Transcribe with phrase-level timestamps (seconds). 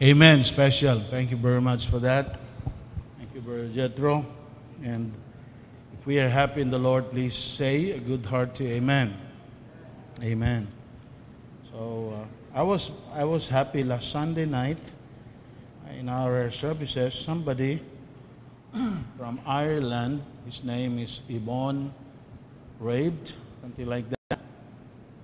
[0.00, 0.44] Amen.
[0.44, 1.02] Special.
[1.10, 2.38] Thank you very much for that.
[3.18, 4.24] Thank you, Brother Jethro.
[4.84, 5.12] And
[5.98, 9.18] if we are happy in the Lord, please say a good heart to Amen.
[10.22, 10.68] Amen.
[11.72, 14.78] So uh, I was I was happy last Sunday night
[15.98, 17.14] in our services.
[17.14, 17.82] Somebody
[19.18, 21.92] from Ireland, his name is Yvonne
[22.78, 24.38] Raid, something like that.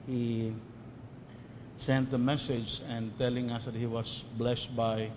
[0.09, 0.53] He
[1.77, 5.11] sent a message and telling us that he was blessed by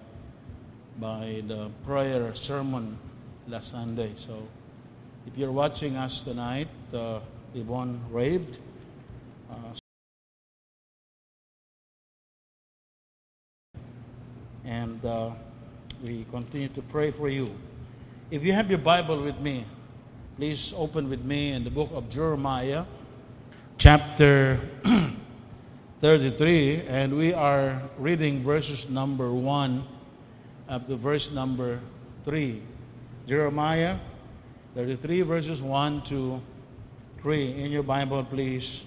[1.00, 2.98] by the prayer sermon
[3.48, 4.14] last Sunday.
[4.26, 4.48] So
[5.28, 7.20] if you're watching us tonight, uh,
[7.54, 8.58] Yvonne raved.
[9.50, 9.78] Uh,
[14.66, 15.32] and uh,
[16.04, 17.54] we continue to pray for you.
[18.32, 19.66] If you have your Bible with me,
[20.36, 22.86] please open with me in the book of Jeremiah,
[23.78, 24.60] chapter
[26.00, 29.84] 33, and we are reading verses number 1
[30.70, 31.80] up to verse number
[32.24, 32.62] 3.
[33.26, 33.98] Jeremiah
[34.76, 36.40] 33, verses 1 to
[37.24, 37.64] 3.
[37.64, 38.84] In your Bible, please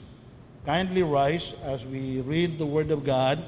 [0.65, 3.43] kindly rise as we read the Word of God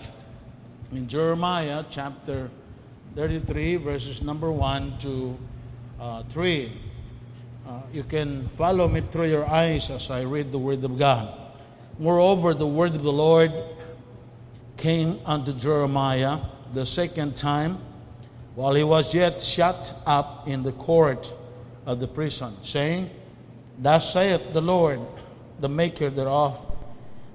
[0.90, 2.50] in Jeremiah chapter
[3.14, 5.38] 33, verses number 1 to
[6.00, 6.80] uh, 3.
[7.64, 11.41] Uh, you can follow me through your eyes as I read the Word of God.
[12.02, 13.52] Moreover, the word of the Lord
[14.76, 16.40] came unto Jeremiah
[16.72, 17.78] the second time
[18.56, 21.32] while he was yet shut up in the court
[21.86, 23.08] of the prison, saying,
[23.78, 24.98] Thus saith the Lord,
[25.60, 26.58] the maker thereof,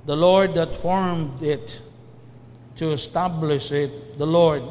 [0.05, 1.79] the Lord that formed it
[2.75, 4.63] to establish it, the Lord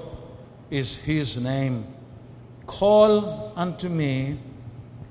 [0.70, 1.86] is his name.
[2.66, 4.38] Call unto me,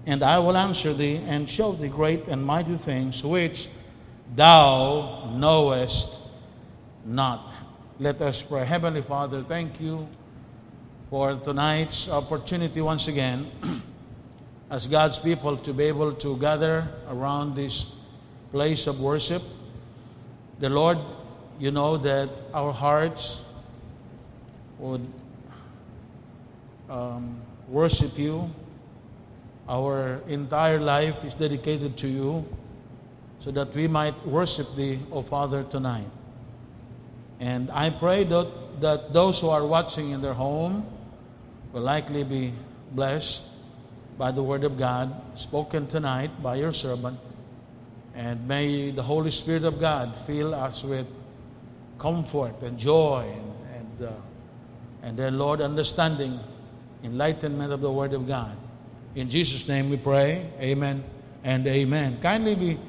[0.05, 3.67] and I will answer thee, and show thee great and mighty things which
[4.35, 6.09] thou knowest
[7.05, 7.53] not.
[7.99, 8.65] Let us pray.
[8.65, 10.07] Heavenly Father, thank you
[11.09, 13.49] for tonight's opportunity once again
[14.69, 17.85] as God's people to be able to gather around this
[18.51, 19.41] place of worship.
[20.59, 20.97] The Lord,
[21.57, 23.41] you know that our hearts
[24.79, 25.05] would
[26.89, 27.39] um,
[27.69, 28.49] worship you.
[29.69, 32.45] Our entire life is dedicated to you
[33.39, 36.09] so that we might worship Thee, O Father, tonight.
[37.39, 40.85] And I pray that, that those who are watching in their home
[41.73, 42.53] will likely be
[42.91, 43.43] blessed
[44.17, 47.19] by the Word of God spoken tonight by your servant.
[48.15, 51.05] And may the Holy Spirit of God fill us with
[51.99, 54.13] comfort and joy and, and, uh,
[55.03, 56.39] and then, Lord, understanding,
[57.03, 58.55] enlightenment of the Word of God.
[59.15, 60.49] In Jesus' name we pray.
[60.59, 61.03] Amen
[61.43, 62.19] and amen.
[62.21, 62.79] Kindly be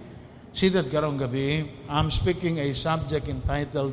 [0.56, 1.69] seated karong gabi.
[1.84, 3.93] I'm speaking a subject entitled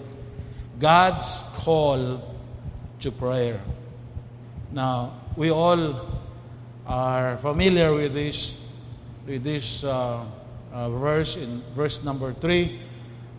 [0.79, 2.23] God's Call
[3.03, 3.59] to Prayer.
[4.71, 6.07] Now, we all
[6.87, 8.55] are familiar with this,
[9.27, 10.23] with this uh,
[10.71, 12.79] uh, verse in verse number three.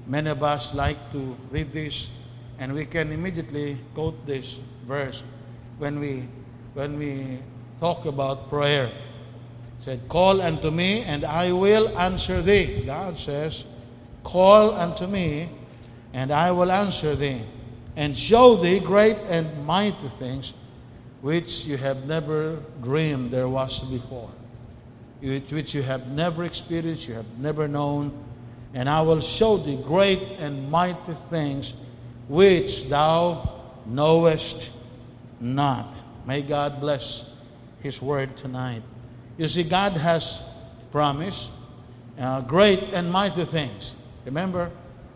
[0.06, 2.08] Many of us like to read this,
[2.58, 5.22] and we can immediately quote this verse
[5.78, 6.28] when we
[6.74, 7.40] when we
[7.80, 8.92] talk about prayer.
[9.80, 13.64] Said, "Call unto me, and I will answer thee." God says,
[14.22, 15.50] "Call unto me,
[16.12, 17.42] and I will answer thee,
[17.96, 20.52] and show thee great and mighty things."
[21.24, 24.28] which you have never dreamed there was before,
[25.22, 28.12] which you have never experienced, you have never known.
[28.74, 31.72] And I will show thee great and mighty things
[32.28, 34.70] which thou knowest
[35.40, 35.94] not.
[36.26, 37.24] May God bless
[37.80, 38.82] His word tonight.
[39.36, 40.42] You see, God has
[40.92, 41.50] promised
[42.18, 43.92] uh, great and mighty things.
[44.24, 44.70] Remember,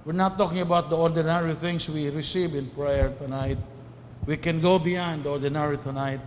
[0.04, 3.58] we're not talking about the ordinary things we receive in prayer tonight
[4.28, 6.20] we can go beyond ordinary tonight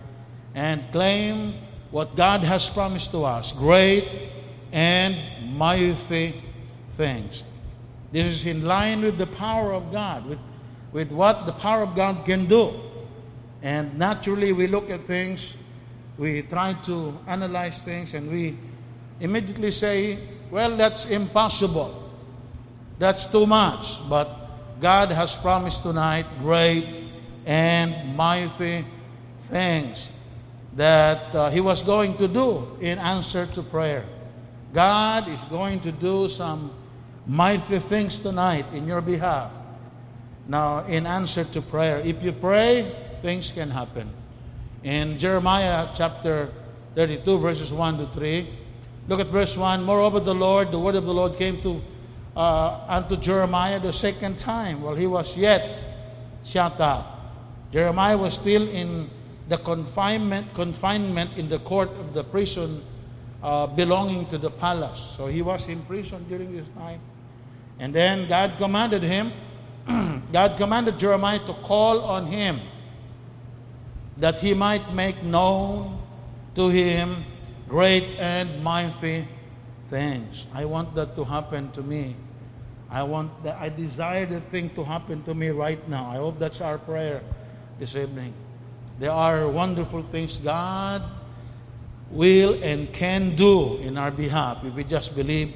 [0.56, 1.53] and claim
[1.91, 4.31] what God has promised to us great
[4.72, 5.16] and
[5.56, 6.34] mighty
[6.97, 7.44] things.
[8.12, 10.40] This is in line with the power of God, with,
[10.91, 12.74] with what the power of God can do.
[13.62, 15.56] And naturally, we look at things,
[16.18, 18.58] we try to analyze things, and we
[19.19, 20.19] immediately say,
[20.50, 22.12] well, that's impossible.
[23.00, 24.00] That's too much.
[24.10, 26.86] But God has promised tonight great
[27.46, 28.86] and mighty
[29.50, 30.10] things
[30.75, 34.06] that uh, he was going to do in answer to prayer.
[34.74, 36.72] God is going to do some
[37.28, 39.52] mighty things tonight in your behalf.
[40.48, 44.10] Now, in answer to prayer, if you pray, things can happen.
[44.83, 46.50] In Jeremiah chapter
[46.95, 48.50] 32, verses 1 to 3,
[49.07, 49.83] look at verse 1.
[49.83, 51.81] Moreover, the Lord, the word of the Lord came to
[52.36, 55.83] uh, unto Jeremiah the second time while he was yet
[56.44, 57.22] shut up
[57.72, 59.10] Jeremiah was still in
[59.48, 62.84] the confinement, confinement in the court of the prison
[63.42, 65.00] uh, belonging to the palace.
[65.16, 67.00] So he was in prison during this time.
[67.80, 69.31] And then God commanded him,
[70.34, 72.60] God commanded Jeremiah to call on him
[74.21, 76.00] that he might make known
[76.53, 77.25] to him
[77.68, 79.27] great and mighty
[79.89, 80.45] things.
[80.53, 82.15] I want that to happen to me.
[82.89, 86.06] I want that I desire the thing to happen to me right now.
[86.06, 87.21] I hope that's our prayer
[87.79, 88.33] this evening.
[89.00, 91.01] There are wonderful things God
[92.12, 95.53] will and can do in our behalf if we just believe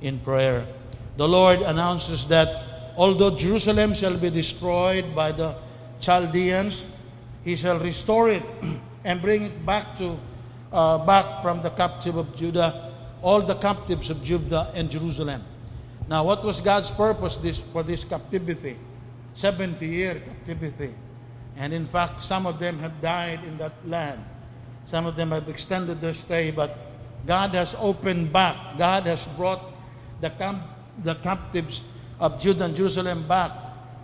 [0.00, 0.66] in prayer.
[1.18, 5.54] The Lord announces that although Jerusalem shall be destroyed by the
[6.00, 6.84] Chaldeans,
[7.44, 8.42] he shall restore it
[9.04, 10.18] and bring it back to
[10.72, 12.92] uh, back from the captive of Judah,
[13.22, 15.42] all the captives of Judah and Jerusalem.
[16.08, 18.76] Now, what was God's purpose this, for this captivity?
[19.34, 20.94] 70 year captivity.
[21.56, 24.24] And in fact, some of them have died in that land.
[24.86, 26.76] Some of them have extended their stay, but
[27.26, 28.78] God has opened back.
[28.78, 29.62] God has brought
[30.20, 30.62] the, camp,
[31.04, 31.82] the captives
[32.20, 33.52] of Judah and Jerusalem back.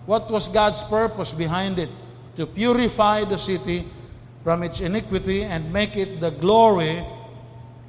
[0.07, 1.91] What was God's purpose behind it?
[2.37, 3.89] To purify the city
[4.43, 7.05] from its iniquity and make it the glory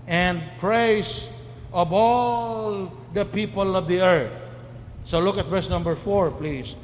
[0.07, 1.27] and praise
[1.73, 4.31] of all the people of the earth.
[5.03, 6.75] So look at verse number 4, please.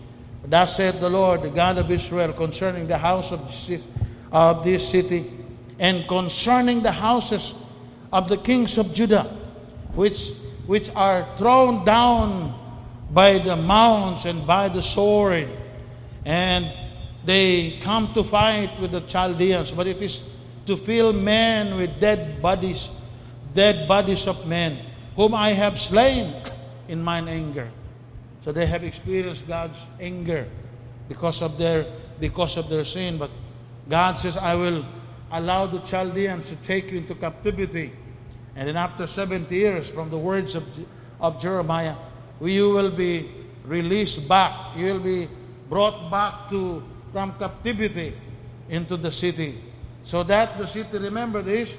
[0.46, 5.32] Thus said the Lord, the God of Israel, concerning the house of this city,
[5.80, 7.54] and concerning the houses
[8.12, 9.38] of the kings of Judah,
[9.94, 10.32] which,
[10.66, 12.58] which are thrown down
[13.12, 15.48] by the mounts and by the sword,
[16.26, 16.72] and
[17.26, 20.22] they come to fight with the Chaldeans, but it is
[20.66, 22.90] to fill men with dead bodies,
[23.54, 24.86] dead bodies of men,
[25.16, 26.34] whom I have slain
[26.88, 27.72] in mine anger.
[28.42, 30.48] So they have experienced God's anger
[31.08, 31.86] because of their
[32.20, 33.18] because of their sin.
[33.18, 33.32] But
[33.90, 34.86] God says, I will
[35.32, 37.94] allow the Chaldeans to take you into captivity.
[38.56, 40.64] And then after 70 years, from the words of,
[41.20, 41.96] of Jeremiah,
[42.42, 43.32] you will be
[43.66, 44.78] released back.
[44.78, 45.30] You will be
[45.70, 48.16] brought back to from captivity
[48.70, 49.62] into the city.
[50.06, 51.74] So that the city remember this,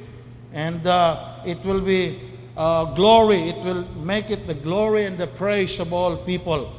[0.52, 3.48] and uh, it will be uh, glory.
[3.48, 6.72] It will make it the glory and the praise of all people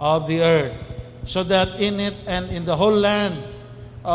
[0.00, 0.76] of the earth.
[1.26, 3.42] So that in it and in the whole land,
[4.04, 4.08] uh,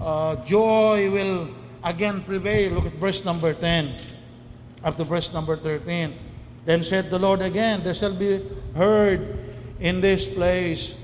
[0.00, 1.48] uh, joy will
[1.84, 2.72] again prevail.
[2.72, 3.96] Look at verse number 10,
[4.84, 6.14] up to verse number 13.
[6.66, 8.44] Then said the Lord again, There shall be
[8.74, 10.94] heard in this place,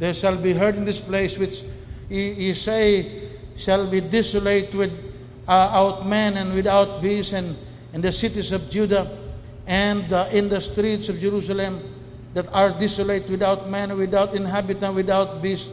[0.00, 1.62] there shall be heard in this place which
[2.08, 7.54] ye, say shall be desolate without uh, men and without beasts and
[7.92, 9.18] in the cities of Judah
[9.66, 11.84] and uh, in the streets of Jerusalem
[12.32, 15.70] that are desolate without man, without inhabitant, without beast.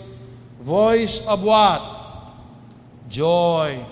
[0.60, 1.82] Voice of what?
[3.08, 3.86] Joy.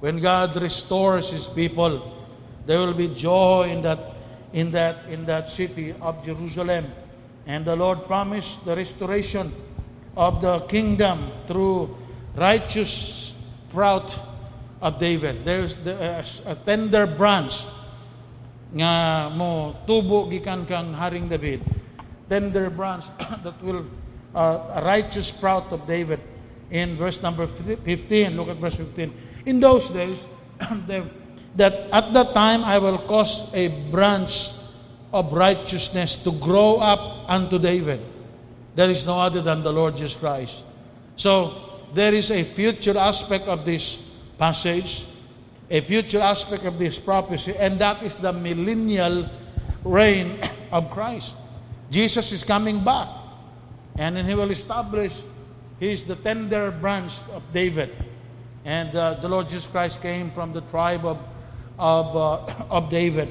[0.00, 2.26] When God restores His people,
[2.66, 4.16] there will be joy in that,
[4.52, 6.90] in that, in that city of Jerusalem.
[7.46, 9.52] And the Lord promised the restoration
[10.16, 11.96] of the kingdom through
[12.36, 13.32] righteous
[13.68, 14.18] sprout
[14.80, 15.44] of David.
[15.44, 17.64] There's the, a tender branch
[18.74, 21.62] nga mo tubo gikan kang Haring David.
[22.28, 23.04] Tender branch
[23.44, 23.84] that will
[24.34, 26.20] uh, a righteous sprout of David
[26.70, 28.36] in verse number 15.
[28.36, 29.12] Look at verse 15.
[29.46, 30.18] In those days,
[31.56, 34.50] that at that time I will cause a branch
[35.12, 38.00] of righteousness to grow up unto David.
[38.74, 40.62] There is no other than the Lord Jesus Christ.
[41.16, 43.98] So there is a future aspect of this
[44.38, 45.04] passage,
[45.68, 49.28] a future aspect of this prophecy, and that is the millennial
[49.84, 50.40] reign
[50.70, 51.34] of Christ.
[51.90, 53.08] Jesus is coming back,
[53.96, 55.12] and then he will establish,
[55.80, 57.90] he is the tender branch of David.
[58.64, 61.18] And uh, the Lord Jesus Christ came from the tribe of,
[61.78, 63.28] of, uh, of David,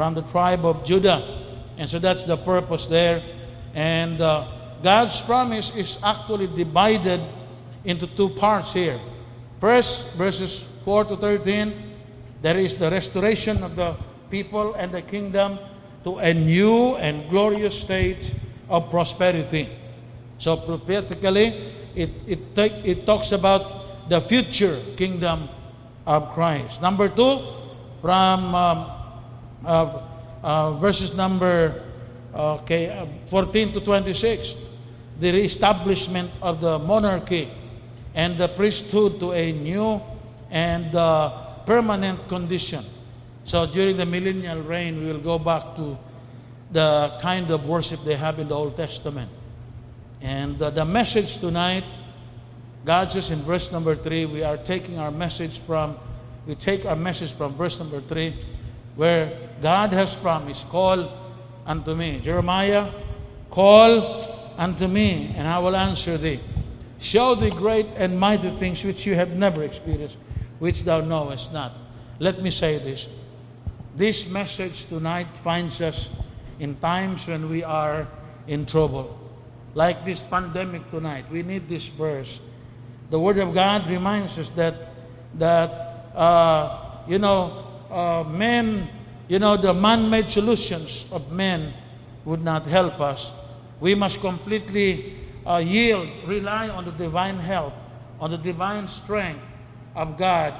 [0.00, 1.20] from the tribe of Judah.
[1.76, 3.22] And so that's the purpose there.
[3.74, 4.48] And uh,
[4.82, 7.20] God's promise is actually divided
[7.84, 8.98] into two parts here.
[9.60, 11.74] First, verses 4 to 13,
[12.40, 13.94] there is the restoration of the
[14.30, 15.58] people and the kingdom
[16.04, 18.32] to a new and glorious state
[18.70, 19.68] of prosperity.
[20.38, 25.50] So prophetically, it, it, take, it talks about the future kingdom
[26.06, 26.80] of Christ.
[26.80, 27.44] Number two,
[28.00, 28.99] from um,
[29.64, 30.02] uh,
[30.42, 31.84] uh, verses number
[32.34, 34.56] okay, uh, 14 to 26,
[35.20, 37.50] the reestablishment of the monarchy
[38.14, 40.00] and the priesthood to a new
[40.50, 42.84] and uh, permanent condition.
[43.44, 45.98] So during the millennial reign, we will go back to
[46.72, 49.30] the kind of worship they have in the Old Testament.
[50.20, 51.84] And uh, the message tonight
[52.84, 55.98] God says in verse number 3, we are taking our message from,
[56.46, 58.34] we take our message from verse number 3,
[58.96, 61.20] where God has promised, Call
[61.66, 62.20] unto me.
[62.20, 62.90] Jeremiah,
[63.50, 66.40] call unto me, and I will answer thee.
[66.98, 70.16] Show thee great and mighty things which you have never experienced,
[70.58, 71.72] which thou knowest not.
[72.18, 73.08] Let me say this.
[73.96, 76.10] This message tonight finds us
[76.58, 78.06] in times when we are
[78.46, 79.16] in trouble.
[79.74, 82.40] Like this pandemic tonight, we need this verse.
[83.10, 84.74] The Word of God reminds us that
[85.38, 85.70] that
[86.14, 88.88] uh, you know uh, men,
[89.28, 91.72] you know the man-made solutions of men
[92.24, 93.32] would not help us.
[93.80, 95.16] We must completely
[95.46, 97.72] uh, yield, rely on the divine help,
[98.20, 99.40] on the divine strength
[99.96, 100.54] of God,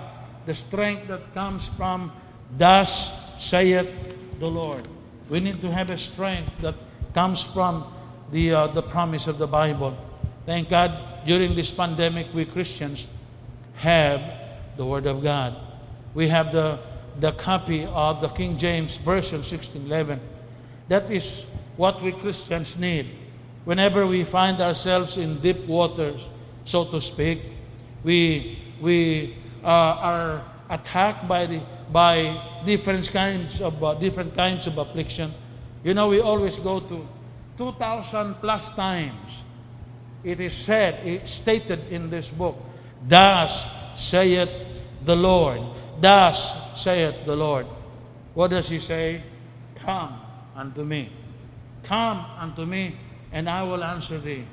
[0.46, 2.12] the strength that comes from
[2.56, 3.88] Thus saith
[4.38, 4.88] the Lord.
[5.28, 6.74] We need to have a strength that
[7.14, 7.92] comes from
[8.32, 9.96] the, uh, the promise of the Bible.
[10.46, 13.06] Thank God, during this pandemic, we Christians
[13.74, 14.20] have
[14.76, 15.56] the Word of God.
[16.14, 16.80] We have the,
[17.20, 20.20] the copy of the King James Version 1611.
[20.88, 21.44] That is
[21.76, 23.10] what we Christians need.
[23.64, 26.20] Whenever we find ourselves in deep waters,
[26.64, 27.42] so to speak,
[28.02, 31.62] we, we uh, are attacked by the
[31.92, 35.34] by different kinds of uh, different kinds of affliction.
[35.82, 37.06] You know, we always go to
[37.58, 39.42] 2,000 plus times.
[40.22, 42.56] It is said, it's stated in this book,
[43.08, 44.50] Thus saith
[45.04, 45.60] the Lord.
[46.00, 47.66] Thus saith the Lord.
[48.34, 49.22] What does he say?
[49.76, 50.20] Come
[50.54, 51.12] unto me.
[51.82, 52.96] Come unto me,
[53.32, 54.44] and I will answer thee.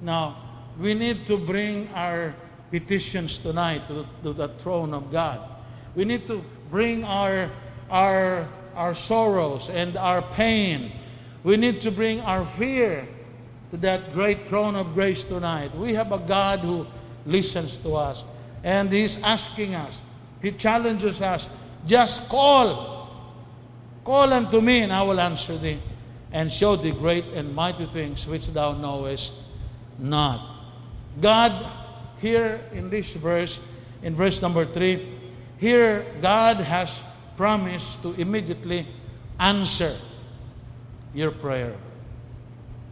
[0.00, 0.36] Now,
[0.78, 2.34] we need to bring our
[2.70, 5.40] petitions tonight to, to the throne of God.
[5.94, 7.50] We need to bring our,
[7.90, 10.92] our, our sorrows and our pain.
[11.42, 13.08] We need to bring our fear
[13.70, 15.76] to that great throne of grace tonight.
[15.76, 16.86] We have a God who
[17.26, 18.24] listens to us.
[18.64, 19.94] And He's asking us,
[20.42, 21.48] He challenges us,
[21.88, 23.08] just call.
[24.04, 25.80] Call unto me, and I will answer thee,
[26.32, 29.32] and show thee great and mighty things which thou knowest
[29.98, 30.56] not.
[31.20, 31.66] God,
[32.20, 33.58] here in this verse,
[34.02, 35.14] in verse number three,
[35.58, 37.00] here, God has
[37.36, 38.86] promised to immediately
[39.38, 39.98] answer
[41.14, 41.76] your prayer.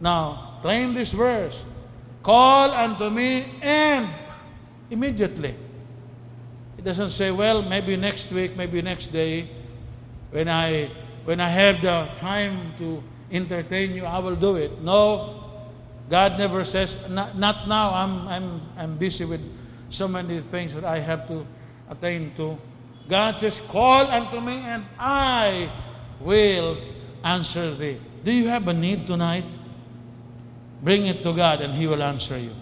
[0.01, 1.57] Now, claim this verse.
[2.23, 4.09] Call unto me and
[4.91, 5.55] immediately.
[6.77, 9.49] It doesn't say, well, maybe next week, maybe next day,
[10.31, 10.91] when I
[11.25, 14.81] when I have the time to entertain you, I will do it.
[14.81, 15.43] No,
[16.09, 17.93] God never says, not, not now.
[17.93, 19.41] I'm I'm I'm busy with
[19.89, 21.45] so many things that I have to
[21.89, 22.57] attain to.
[23.09, 25.71] God says, Call unto me, and I
[26.19, 26.77] will
[27.23, 27.99] answer thee.
[28.23, 29.45] Do you have a need tonight?
[30.83, 32.53] Bring it to God, and He will answer you.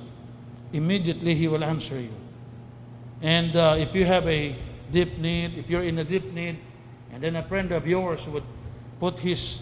[0.74, 2.13] Immediately, He will answer you.
[3.22, 4.55] And uh, if you have a
[4.91, 6.60] deep need, if you're in a deep need,
[7.13, 8.43] and then a friend of yours would
[9.00, 9.60] put his,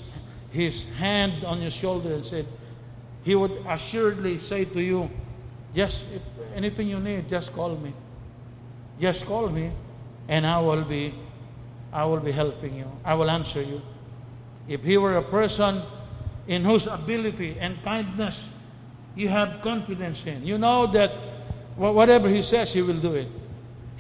[0.52, 2.48] his hand on your shoulder and said,
[3.24, 5.10] he would assuredly say to you,
[5.74, 6.04] just
[6.56, 7.94] anything you need, just call me.
[9.00, 9.72] Just call me
[10.28, 11.14] and I will be
[11.92, 12.92] I will be helping you.
[13.06, 13.80] I will answer you.
[14.68, 15.84] If he were a person
[16.48, 18.36] in whose ability and kindness
[19.16, 21.12] you have confidence in, you know that
[21.76, 23.28] whatever he says, he will do it.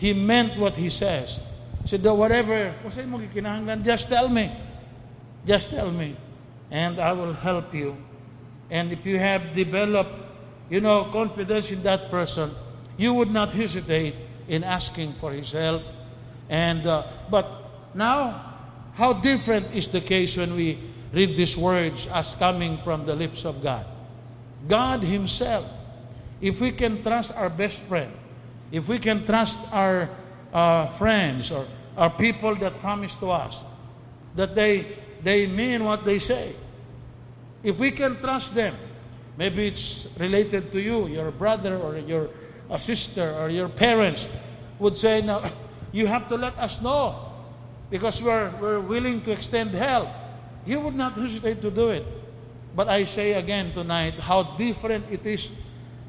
[0.03, 1.39] He meant what he says.
[1.83, 2.75] He said, whatever,
[3.83, 4.51] just tell me.
[5.47, 6.17] Just tell me.
[6.69, 7.95] And I will help you.
[8.69, 10.11] And if you have developed,
[10.69, 12.51] you know, confidence in that person,
[12.97, 14.15] you would not hesitate
[14.49, 15.83] in asking for his help.
[16.49, 17.47] And uh, but
[17.95, 18.59] now,
[18.95, 20.83] how different is the case when we
[21.13, 23.85] read these words as coming from the lips of God?
[24.67, 25.65] God Himself.
[26.41, 28.11] If we can trust our best friend,
[28.73, 30.09] if we can trust our
[30.51, 33.55] uh, friends or our people that promise to us
[34.35, 36.55] that they they mean what they say,
[37.63, 38.75] if we can trust them,
[39.37, 42.29] maybe it's related to you, your brother or your
[42.69, 44.27] a sister or your parents
[44.79, 45.45] would say, "No,
[45.93, 47.29] you have to let us know
[47.93, 50.09] because we're, we're willing to extend help.
[50.65, 52.03] You would not hesitate to do it.
[52.75, 55.49] But I say again tonight how different it is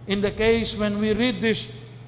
[0.07, 1.67] in the case when we read this,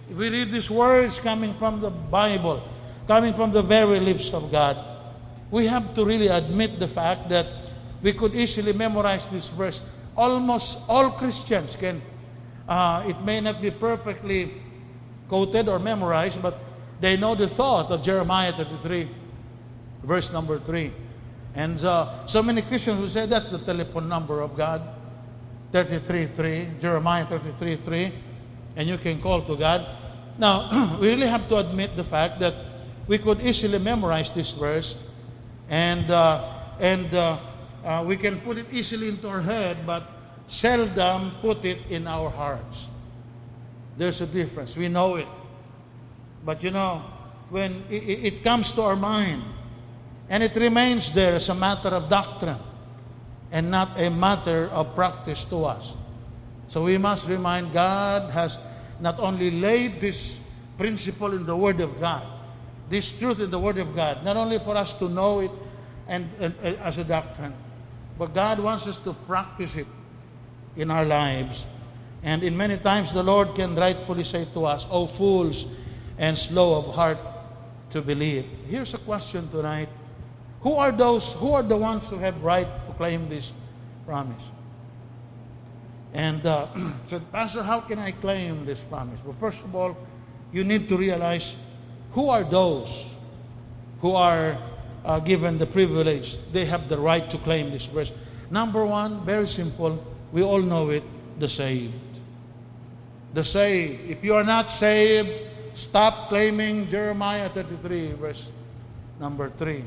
[0.09, 2.63] we read these words coming from the Bible,
[3.07, 4.79] coming from the very lips of God.
[5.51, 7.47] We have to really admit the fact that
[8.03, 9.81] we could easily memorize this verse.
[10.17, 12.03] Almost all Christians can.
[12.69, 14.61] Uh, it may not be perfectly
[15.29, 16.59] quoted or memorized, but
[17.01, 19.09] they know the thought of Jeremiah 33,
[20.05, 20.93] verse number 3.
[21.55, 24.83] And uh, so many Christians will say that's the telephone number of God.
[25.73, 28.13] 33.3, Jeremiah 33.3.
[28.77, 29.87] and you can call to God.
[30.39, 32.55] Now, we really have to admit the fact that
[33.07, 34.95] we could easily memorize this verse
[35.69, 37.39] and, uh, and uh,
[37.85, 40.05] uh, we can put it easily into our head, but
[40.49, 42.87] seldom put it in our hearts.
[43.97, 44.77] There's a difference.
[44.77, 45.29] We know it.
[46.45, 47.03] But you know,
[47.51, 49.43] when it, it comes to our mind
[50.29, 52.59] and it remains there as a matter of doctrine
[53.51, 55.95] and not a matter of practice to us.
[56.69, 58.59] So we must remind God has
[59.01, 60.37] not only laid this
[60.79, 62.27] principle in the Word of God,
[62.89, 65.51] this truth in the Word of God, not only for us to know it
[66.09, 67.55] and, and, and as a doctrine,
[68.19, 69.87] but God wants us to practice it
[70.77, 71.67] in our lives.
[72.23, 75.67] And in many times the Lord can rightfully say to us, O fools
[76.19, 77.19] and slow of heart
[77.91, 78.47] to believe.
[78.69, 79.89] Here's a question tonight.
[80.63, 83.53] Who are those, who are the ones who have right to claim this
[84.07, 84.43] promise?
[86.13, 86.69] And uh,
[87.11, 89.21] said, Pastor, how can I claim this promise?
[89.25, 89.97] Well, first of all,
[90.53, 91.55] you need to realize
[92.13, 93.07] who are those
[94.01, 94.59] who are
[95.05, 96.39] uh, given the privilege.
[96.53, 98.13] They have the right to claim this verse.
[98.51, 100.05] Number one, very simple.
[100.33, 101.03] We all know it
[101.39, 101.95] the saved.
[103.35, 104.11] The saved.
[104.11, 105.31] If you are not saved,
[105.75, 108.49] stop claiming Jeremiah 33, verse
[109.21, 109.85] number 3.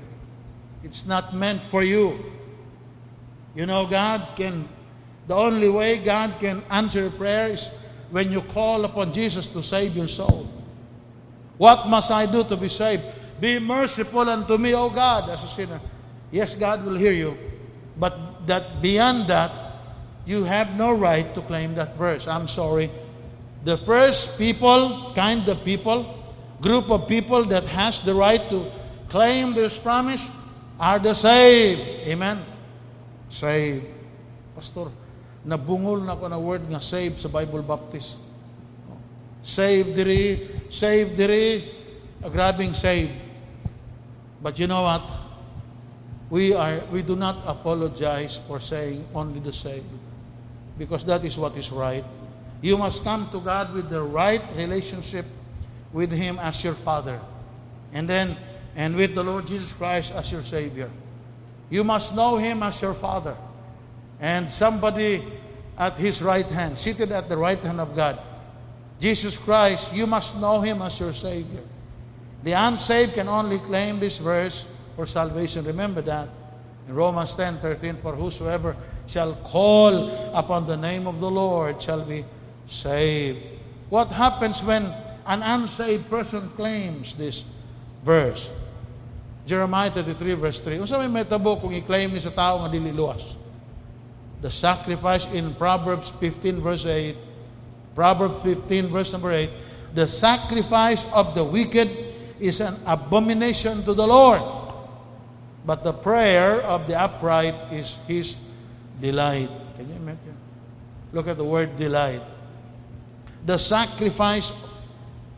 [0.83, 2.31] It's not meant for you.
[3.55, 4.69] You know, God can
[5.29, 7.69] the only way God can answer prayer is
[8.09, 10.49] when you call upon Jesus to save your soul.
[11.59, 13.03] What must I do to be saved?
[13.39, 15.79] Be merciful unto me, O God, as a sinner.
[16.31, 17.37] Yes, God will hear you.
[17.95, 19.51] But that beyond that,
[20.25, 22.25] you have no right to claim that verse.
[22.25, 22.89] I'm sorry.
[23.65, 26.25] The first people, kind of people,
[26.59, 28.71] group of people that has the right to
[29.09, 30.25] claim this promise
[30.79, 32.09] are the saved.
[32.09, 32.43] Amen?
[33.29, 33.85] Saved.
[34.55, 34.89] Pastor,
[35.45, 38.19] nabungol na ko na word nga save sa Bible Baptist.
[39.39, 40.23] Save diri,
[40.67, 41.63] save diri,
[42.23, 43.11] a grabbing save.
[44.43, 45.03] But you know what?
[46.29, 49.87] We are we do not apologize for saying only the save
[50.77, 52.05] because that is what is right.
[52.61, 55.25] You must come to God with the right relationship
[55.93, 57.19] with him as your father.
[57.93, 58.37] And then
[58.75, 60.91] and with the Lord Jesus Christ as your savior.
[61.71, 63.35] You must know him as your father
[64.19, 65.25] and somebody
[65.77, 68.19] at his right hand, seated at the right hand of God.
[68.99, 71.63] Jesus Christ, you must know him as your Savior.
[72.43, 75.65] The unsaved can only claim this verse for salvation.
[75.65, 76.27] Remember that.
[76.87, 78.75] In Romans 10 13, for whosoever
[79.07, 82.25] shall call upon the name of the Lord shall be
[82.67, 83.39] saved.
[83.89, 84.85] What happens when
[85.25, 87.43] an unsaved person claims this
[88.03, 88.49] verse?
[89.45, 90.77] Jeremiah 33 verse 3.
[90.77, 93.38] Unsa may metabo kung i-claim ni sa tao nga dili luwas?
[94.41, 97.17] The sacrifice in Proverbs 15, verse 8.
[97.95, 99.49] Proverbs 15, verse number 8.
[99.93, 101.89] The sacrifice of the wicked
[102.39, 104.41] is an abomination to the Lord,
[105.65, 108.37] but the prayer of the upright is his
[109.01, 109.49] delight.
[109.75, 110.37] Can you imagine?
[111.11, 112.21] Look at the word delight.
[113.45, 114.51] The sacrifice,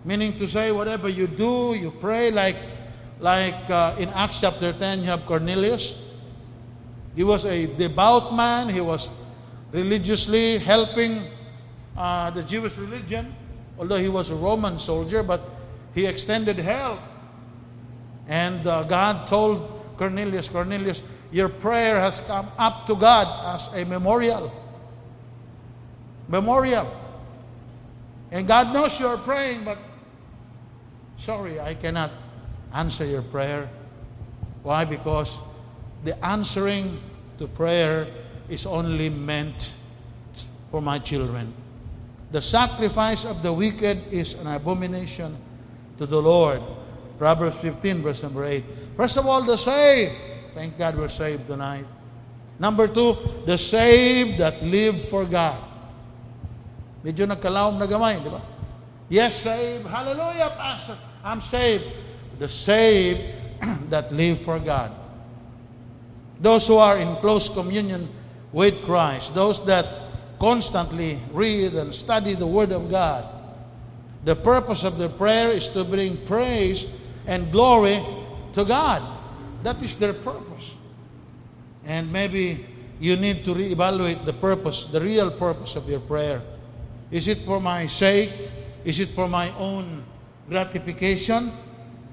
[0.06, 2.58] meaning to say, whatever you do, you pray, like,
[3.20, 5.96] like uh, in Acts chapter 10, you have Cornelius
[7.16, 8.70] he was a devout man.
[8.70, 9.10] He was
[9.72, 11.28] religiously helping
[11.98, 13.36] uh, the Jewish religion,
[13.78, 15.42] although he was a Roman soldier, but
[15.94, 17.00] he extended help.
[18.28, 23.86] And uh, God told Cornelius, Cornelius, your prayer has come up to God as a
[23.86, 24.52] memorial.
[26.28, 26.90] Memorial.
[28.32, 29.78] And God knows you're praying, but
[31.18, 32.12] sorry, I cannot
[32.74, 33.70] answer your prayer.
[34.64, 34.86] Why?
[34.86, 35.38] Because
[36.04, 37.00] the answering
[37.38, 38.08] to prayer
[38.50, 39.76] is only meant
[40.70, 41.54] for my children.
[42.32, 45.38] The sacrifice of the wicked is an abomination
[45.98, 46.62] to the Lord.
[47.18, 48.64] Proverbs 15, verse number 8.
[48.96, 50.16] First of all, the saved.
[50.54, 51.86] Thank God we're saved tonight.
[52.60, 55.58] Number two, the saved that live for God.
[57.04, 58.42] Medyo nagkalawang na gamay, di ba?
[59.10, 59.88] Yes, saved.
[59.90, 60.98] Hallelujah, Pastor.
[61.24, 61.86] I'm saved.
[62.38, 63.22] The saved
[63.90, 65.01] that live for God.
[66.42, 68.10] Those who are in close communion
[68.52, 69.86] with Christ, those that
[70.40, 73.26] constantly read and study the Word of God.
[74.26, 76.88] The purpose of the prayer is to bring praise
[77.28, 78.04] and glory
[78.54, 79.02] to God.
[79.64, 80.66] That is their purpose.
[81.86, 82.66] And maybe
[83.00, 86.42] you need to reevaluate the purpose, the real purpose of your prayer.
[87.10, 88.32] Is it for my sake?
[88.86, 90.04] Is it for my own
[90.50, 91.52] gratification?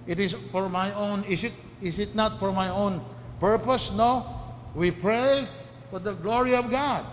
[0.06, 3.04] It is for my own, is it, is it not for my own
[3.40, 3.90] purpose?
[3.92, 4.26] No.
[4.74, 5.48] We pray
[5.90, 7.06] for the glory of God.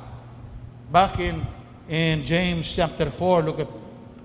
[0.91, 1.45] Back in,
[1.89, 3.67] in James chapter 4, look at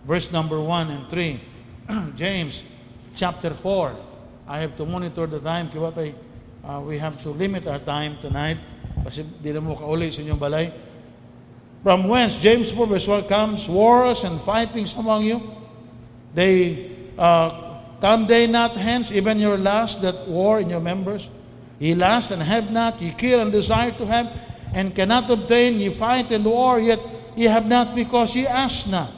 [0.07, 1.41] verse number 1 and 3.
[2.17, 2.63] James
[3.17, 3.97] chapter 4.
[4.47, 5.71] I have to monitor the time
[6.65, 8.59] uh, we have to limit our time tonight
[10.39, 10.73] balay.
[11.83, 15.41] From whence, James 4 verse 1 comes, wars and fightings among you.
[16.35, 21.29] They uh, come they not hence, even your lust that war in your members.
[21.81, 24.29] Ye lust and have not, ye kill and desire to have,
[24.77, 27.01] and cannot obtain, ye fight and war, yet
[27.35, 29.11] ye have not because ye ask not.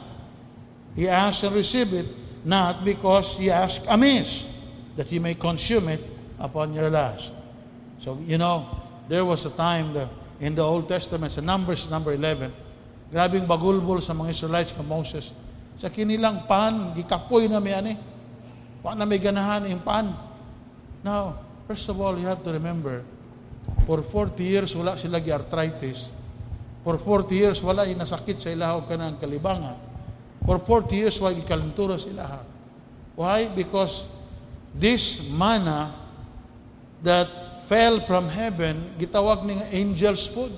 [0.95, 2.07] Ye ask and receive it,
[2.47, 4.47] not because ye ask amiss,
[4.95, 6.01] that ye may consume it
[6.39, 7.31] upon your lust.
[7.99, 8.65] So, you know,
[9.09, 10.07] there was a time that
[10.39, 12.47] in the Old Testament, sa Numbers number 11,
[13.11, 15.35] grabing bagulbol sa mga Israelites ka Moses.
[15.83, 17.99] Sa kinilang pan, gikapoy na may ani.
[18.79, 20.15] Pa na may ganahan yung pan.
[21.03, 23.01] Now, first of all, you have to remember,
[23.89, 26.05] for 40 years, wala sila arthritis.
[26.85, 29.81] For 40 years, wala yung nasakit sa ilahaw ka ng kalibangan.
[30.45, 32.39] For 40 years, wala ikalintura sa ilaha.
[33.17, 33.49] Why?
[33.49, 34.05] Because
[34.77, 35.97] this manna
[37.01, 40.53] that fell from heaven, gitawag ning angel's food.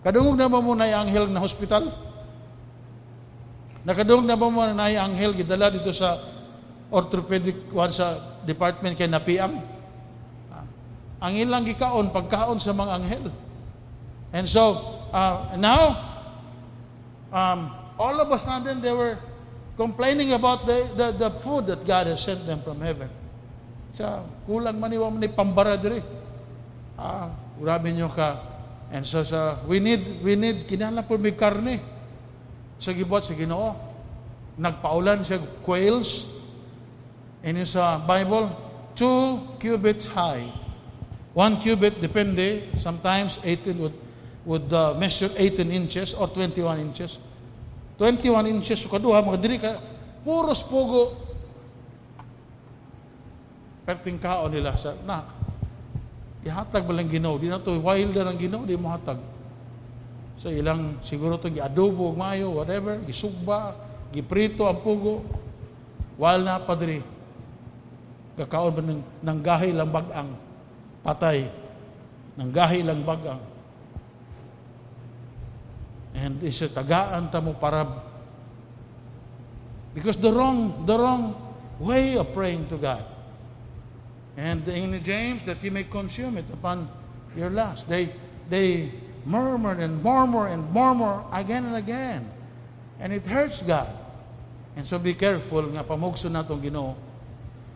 [0.00, 1.92] Kadungog na ba mo na anghel na hospital?
[3.84, 6.24] Nakadungog na ba mo na anghel gidala dito sa
[6.88, 9.69] orthopedic one sa department kay napiang?
[11.20, 13.28] Ang ilang gikaon pagkaon sa mga anghel.
[14.32, 14.80] And so,
[15.12, 16.00] uh, now,
[17.28, 19.20] um, all of a sudden they were
[19.76, 23.08] complaining about the, the, the food that God has sent them from heaven.
[23.96, 26.00] Sa kulang man iwa man pambara diri.
[26.96, 28.40] Ah, grabe nyo ka.
[28.92, 31.80] And so sa we need we need kinala po may karne.
[32.80, 33.76] Sa gibot sa Ginoo.
[34.56, 36.28] Nagpaulan siya quails.
[37.40, 38.52] And sa Bible,
[38.92, 40.59] two cubits high.
[41.34, 43.96] One cubit, depende, sometimes 18 would,
[44.44, 47.18] would uh, measure 18 inches or 21 inches.
[47.98, 49.78] 21 inches, kaduha, mga diri ka,
[50.26, 51.14] puros pugo,
[53.86, 55.26] perting kaon nila sa na
[56.46, 59.18] ihatag ba lang Ginoo di na to wild na ang Ginoo di mo hatag.
[60.40, 63.76] So ilang siguro to giadobo mayo whatever gisugba
[64.14, 65.26] giprito ang pugo.
[66.20, 67.00] Wal na pa diri.
[68.36, 70.32] Kakaon ba ng, ng gahi lang bagang
[71.04, 71.48] patay
[72.36, 73.40] ng gahi lang bagang
[76.14, 77.86] and isa tagaan ta mo para
[79.94, 81.34] because the wrong the wrong
[81.80, 83.02] way of praying to God
[84.36, 86.88] And in James, that you may consume it upon
[87.36, 87.88] your lust.
[87.88, 88.12] They,
[88.48, 88.92] they
[89.26, 92.30] murmured and murmur and murmur again and again.
[93.00, 93.88] And it hurts God.
[94.76, 96.94] And so be careful nga pamugso na itong Ginoo.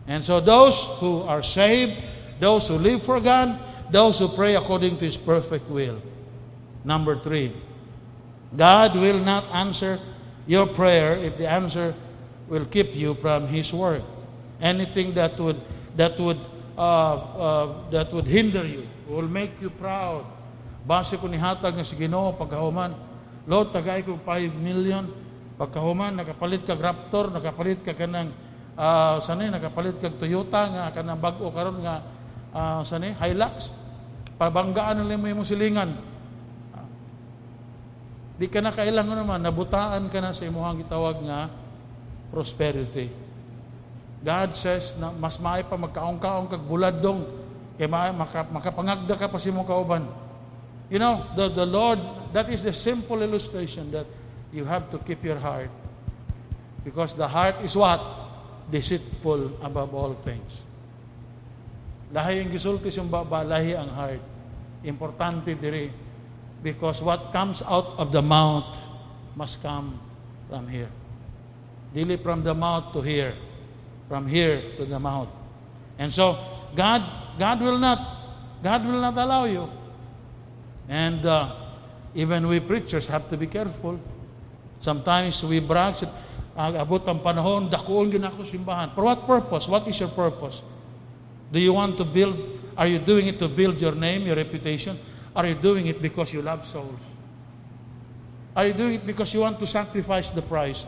[0.07, 2.01] And so those who are saved,
[2.39, 3.59] those who live for God,
[3.91, 6.01] those who pray according to His perfect will.
[6.83, 7.55] Number three,
[8.55, 9.99] God will not answer
[10.45, 11.95] your prayer if the answer
[12.47, 14.03] will keep you from His word.
[14.61, 15.59] Anything that would
[15.95, 16.39] that would
[16.77, 20.25] uh, uh, that would hinder you, will make you proud.
[20.85, 22.93] Base ko ni hatag nga si Ginoo pagkahuman,
[23.45, 25.09] Lord, tagay ko 5 million.
[25.55, 28.35] Pagkahuman, nakapalit ka Raptor, nakapalit ka kanang
[28.75, 32.03] uh, sani, nakapalit ka Toyota nga kanang bag-o karon nga
[32.55, 33.75] uh, sani, Hilux.
[34.39, 35.99] Pabanggaan nila mo yung silingan.
[36.71, 36.87] Uh,
[38.39, 41.51] di ka na kailangan naman, nabutaan ka na sa imuhang gitawag nga
[42.31, 43.11] prosperity.
[44.25, 47.29] God says na mas maay pa magkaong-kaong kag buladong
[47.77, 50.07] kay maay maka, makapangagda ka pa si mong kauban.
[50.89, 52.01] You know, the, the Lord,
[52.33, 54.09] that is the simple illustration that
[54.49, 55.69] you have to keep your heart.
[56.81, 58.01] Because the heart is what?
[58.69, 60.64] Deceitful above all things.
[62.15, 64.23] Lahi ang gisulti yung baba, lahi ang heart.
[64.87, 65.91] Importante diri.
[66.63, 68.71] Because what comes out of the mouth
[69.35, 69.99] must come
[70.47, 70.89] from here.
[71.91, 73.35] Dili from the mouth to here
[74.07, 75.29] from here to the mouth.
[75.97, 76.37] And so,
[76.75, 77.01] God,
[77.39, 77.99] God will not,
[78.61, 79.69] God will not allow you.
[80.87, 81.55] And uh,
[82.13, 83.99] even we preachers have to be careful.
[84.81, 85.95] Sometimes we brag,
[86.55, 88.93] uh, abot ang panahon, dakuon gina ako simbahan.
[88.93, 89.65] For what purpose?
[89.67, 90.61] What is your purpose?
[91.51, 92.37] Do you want to build,
[92.77, 94.99] are you doing it to build your name, your reputation?
[95.35, 96.99] Are you doing it because you love souls?
[98.55, 100.85] Are you doing it because you want to sacrifice the price?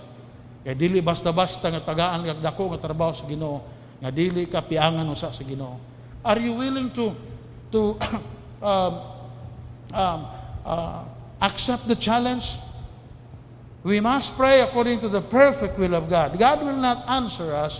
[0.67, 3.63] Kay dili basta-basta nga tagaan kag dako nga trabaho sa Ginoo,
[4.03, 5.79] nga dili ka piangan usa sa Ginoo.
[6.23, 7.15] Are you willing to
[7.71, 7.95] to
[8.63, 8.93] um,
[9.95, 10.19] um,
[10.67, 11.07] uh,
[11.39, 12.59] accept the challenge?
[13.87, 16.35] We must pray according to the perfect will of God.
[16.35, 17.79] God will not answer us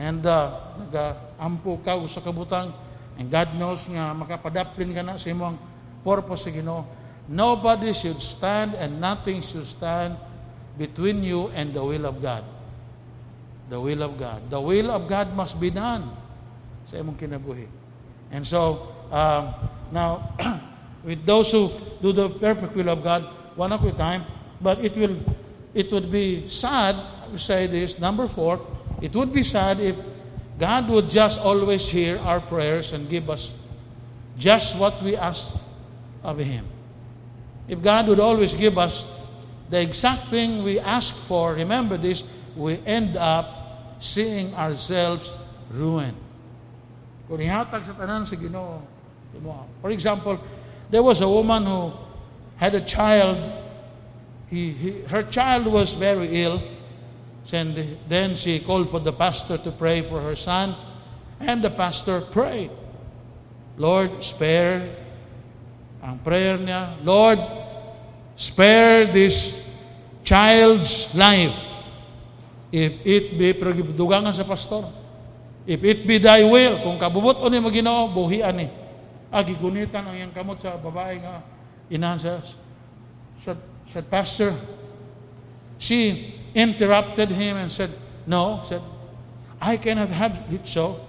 [0.00, 0.56] and uh,
[1.36, 2.72] nag-ampo ka sa kabutang
[3.20, 5.60] and God knows nga makapadaplin ka na sa imong
[6.00, 6.84] purpose sa Ginoo.
[7.28, 10.16] Nobody should stand and nothing should stand
[10.80, 12.44] between you and the will of God.
[13.68, 14.48] The will of God.
[14.48, 16.12] The will of God must be done
[16.86, 17.66] sa imong kinabuhi.
[18.32, 19.54] And so, um,
[19.92, 20.36] now,
[21.06, 24.24] with those who do the perfect will of God, one of a time,
[24.60, 25.16] but it will,
[25.74, 28.60] it would be sad, I say this, number four,
[29.02, 29.96] it would be sad if
[30.58, 33.52] God would just always hear our prayers and give us
[34.38, 35.48] just what we ask
[36.22, 36.66] of Him.
[37.68, 39.04] If God would always give us
[39.70, 42.22] the exact thing we ask for, remember this,
[42.54, 45.30] we end up seeing ourselves
[45.70, 46.16] ruined.
[47.28, 48.82] Sa tanan
[49.82, 50.38] for example,
[50.90, 51.92] there was a woman who
[52.56, 53.52] had a child.
[54.48, 56.62] He, he, her child was very ill.
[57.52, 60.74] And then she called for the pastor to pray for her son.
[61.38, 62.70] And the pastor prayed.
[63.76, 64.96] Lord, spare.
[66.02, 67.38] Ang prayer niya, Lord,
[68.36, 69.54] spare this
[70.24, 71.54] child's life.
[72.72, 73.54] If it be,
[73.94, 74.90] dugangan sa pastor.
[75.66, 78.66] If it be thy will, kung kabubot o ni maginoo, buhian ni.
[79.34, 81.42] Agi gunitan ang iyang kamot sa babae nga
[81.90, 82.32] inahan sa,
[83.42, 83.58] said,
[83.90, 84.54] said, Pastor,
[85.78, 87.92] she interrupted him and said,
[88.24, 88.80] No, said,
[89.60, 91.04] I cannot have it so.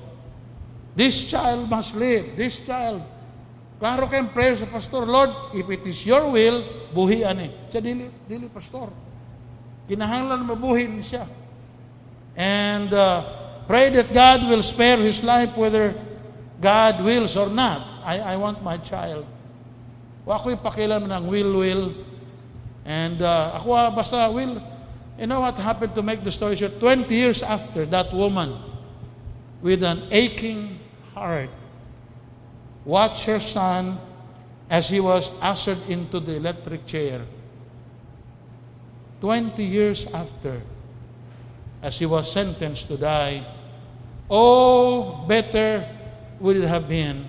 [0.95, 2.35] This child must live.
[2.35, 3.01] This child.
[3.79, 7.47] Klaro kayong prayer sa pastor, Lord, if it is your will, buhian ni.
[7.71, 8.91] Siya, dili, dili, pastor.
[9.87, 11.29] Kinahanglan mabuhin siya.
[12.33, 15.93] And uh, Pray that God will spare his life whether
[16.63, 17.99] God wills or not.
[18.07, 19.27] I, I want my child.
[20.23, 21.91] O ako'y pakilam ng will, will.
[22.87, 24.63] And uh, ako ah, basta will.
[25.17, 26.79] You know what happened to make the story short?
[26.79, 28.61] 20 years after, that woman
[29.61, 30.79] with an aching
[31.13, 31.49] heart
[32.85, 33.99] watched her son
[34.69, 37.25] as he was ushered into the electric chair.
[39.21, 40.61] 20 years after,
[41.81, 43.45] as he was sentenced to die,
[44.29, 45.87] Oh, better
[46.39, 47.27] would it have been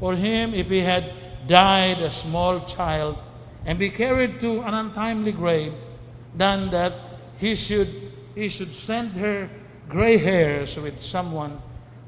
[0.00, 1.12] for him if he had
[1.46, 3.18] died a small child
[3.66, 5.74] and be carried to an untimely grave
[6.34, 7.07] than that
[7.38, 9.48] he should he should send her
[9.88, 11.60] gray hairs with someone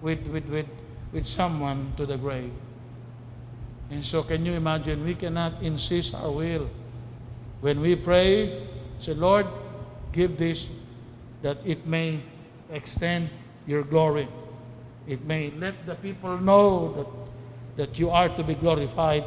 [0.02, 0.66] with, with, with,
[1.12, 2.52] with someone to the grave.
[3.90, 6.70] And so can you imagine we cannot insist our will.
[7.60, 8.68] When we pray,
[9.00, 9.46] say, Lord,
[10.12, 10.68] give this
[11.42, 12.22] that it may
[12.70, 13.30] extend
[13.66, 14.28] your glory.
[15.06, 16.94] It may let the people know
[17.76, 19.24] that, that you are to be glorified.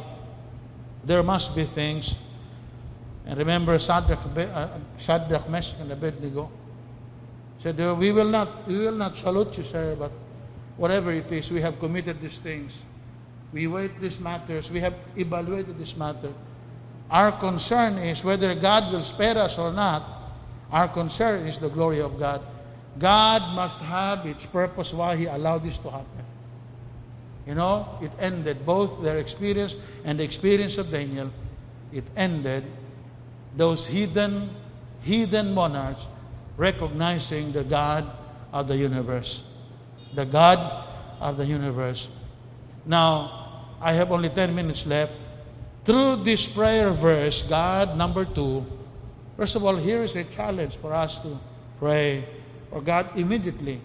[1.04, 2.14] There must be things.
[3.26, 6.50] And remember Shadrach, uh, Shadrach Meshach, and Abednego
[7.62, 10.12] said, we will, not, we will not salute you, sir, but
[10.76, 12.72] whatever it is, we have committed these things.
[13.52, 14.70] We weigh these matters.
[14.70, 16.32] We have evaluated this matter.
[17.10, 20.02] Our concern is whether God will spare us or not.
[20.70, 22.42] Our concern is the glory of God.
[22.98, 26.24] God must have its purpose why He allowed this to happen.
[27.46, 31.30] You know, it ended both their experience and the experience of Daniel.
[31.92, 32.64] It ended
[33.56, 34.50] those hidden,
[35.02, 36.06] hidden monarchs
[36.56, 38.10] recognizing the God
[38.52, 39.42] of the universe.
[40.14, 40.58] The God
[41.20, 42.08] of the universe.
[42.86, 45.12] Now, I have only 10 minutes left.
[45.84, 48.64] Through this prayer verse, God, number two,
[49.36, 51.38] first of all, here is a challenge for us to
[51.78, 52.24] pray
[52.74, 53.80] for God immediately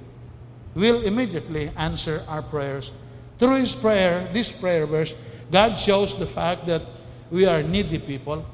[0.73, 2.91] will immediately answer our prayers.
[3.37, 5.13] Through His prayer, this prayer verse,
[5.51, 6.81] God shows the fact that
[7.31, 8.45] we are needy people.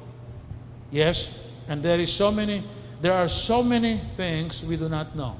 [0.90, 1.28] Yes,
[1.68, 2.64] and there is so many,
[3.00, 5.36] there are so many things we do not know.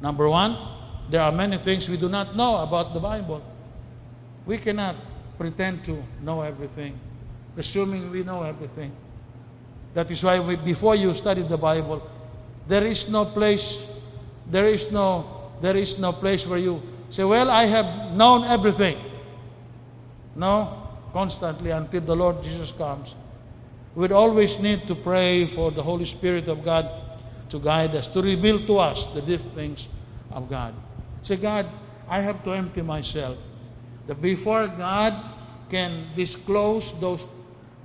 [0.00, 0.56] Number one,
[1.10, 3.42] there are many things we do not know about the Bible.
[4.46, 4.96] We cannot
[5.38, 6.98] pretend to know everything,
[7.54, 8.92] presuming we know everything.
[9.94, 12.02] That is why we, before you study the Bible,
[12.66, 13.78] there is no place
[14.50, 18.98] there is no there is no place where you say, Well, I have known everything.
[20.34, 23.14] No, constantly until the Lord Jesus comes.
[23.94, 26.88] We always need to pray for the Holy Spirit of God
[27.50, 29.88] to guide us, to reveal to us the deep things
[30.30, 30.74] of God.
[31.22, 31.66] Say, God,
[32.08, 33.36] I have to empty myself.
[34.06, 35.14] That before God
[35.70, 37.26] can disclose those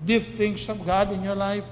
[0.06, 1.64] deep things of God in your life,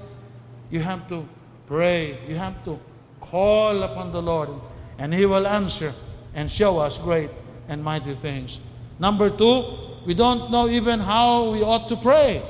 [0.70, 1.26] you have to
[1.66, 2.18] pray.
[2.28, 2.78] You have to
[3.20, 4.50] call upon the Lord
[4.98, 5.94] and He will answer
[6.34, 7.30] and show us great
[7.68, 8.58] and mighty things.
[8.98, 12.42] Number two, we don't know even how we ought to pray.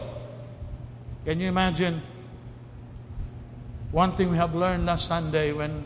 [1.26, 2.00] Can you imagine?
[3.90, 5.82] One thing we have learned last Sunday when,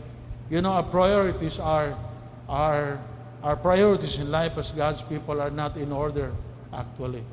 [0.51, 1.97] you know, our priorities are,
[2.47, 3.01] our,
[3.41, 6.31] our priorities in life as God's people are not in order,
[6.71, 7.23] actually.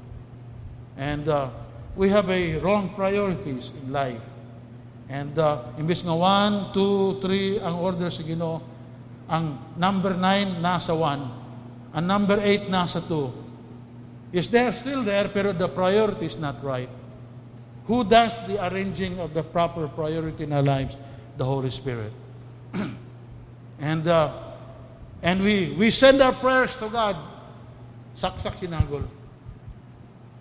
[0.96, 1.50] And uh,
[1.96, 4.24] we have a wrong priorities in life.
[5.10, 8.64] And uh, imbis nga 1, 2, 3 ang order sa Ginoo,
[9.28, 14.32] ang number 9 nasa 1, ang number 8 nasa 2.
[14.32, 16.88] Is there still there, pero the priority is not right.
[17.88, 20.94] Who does the arranging of the proper priority in our lives?
[21.38, 22.12] The Holy Spirit.
[23.80, 24.52] and uh,
[25.22, 27.16] and we we send our prayers to God.
[28.12, 29.08] Saksak sinagol.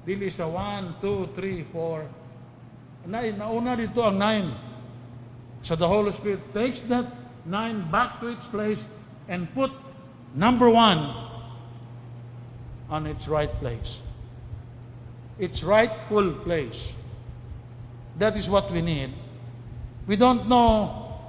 [0.04, 3.08] Dili sa 1, 2, 3, 4.
[3.08, 5.64] Nine, nauna dito ang 9.
[5.64, 7.08] So the Holy Spirit takes that
[7.48, 8.80] 9 back to its place
[9.32, 9.72] and put
[10.36, 14.04] number 1 on its right place.
[15.40, 16.97] Its rightful place.
[18.20, 19.14] That is what we need.
[20.08, 21.20] We don't know,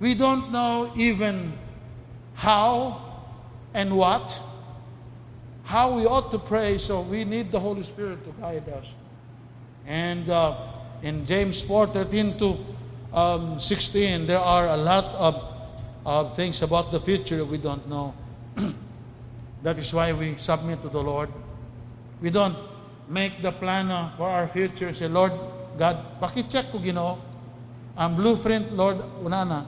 [0.00, 1.58] we don't know even
[2.34, 3.24] how
[3.74, 4.40] and what,
[5.64, 8.86] how we ought to pray, so we need the Holy Spirit to guide us.
[9.86, 12.58] And uh, in James 4 13 to
[13.12, 15.44] um, 16, there are a lot of,
[16.06, 18.14] of things about the future we don't know.
[19.62, 21.28] that is why we submit to the Lord.
[22.20, 22.56] We don't
[23.08, 24.94] make the plan uh, for our future.
[24.94, 25.32] Say, Lord,
[25.78, 27.18] God, pakicheck ko ginoo.
[27.96, 29.60] Ang blueprint, Lord, una na.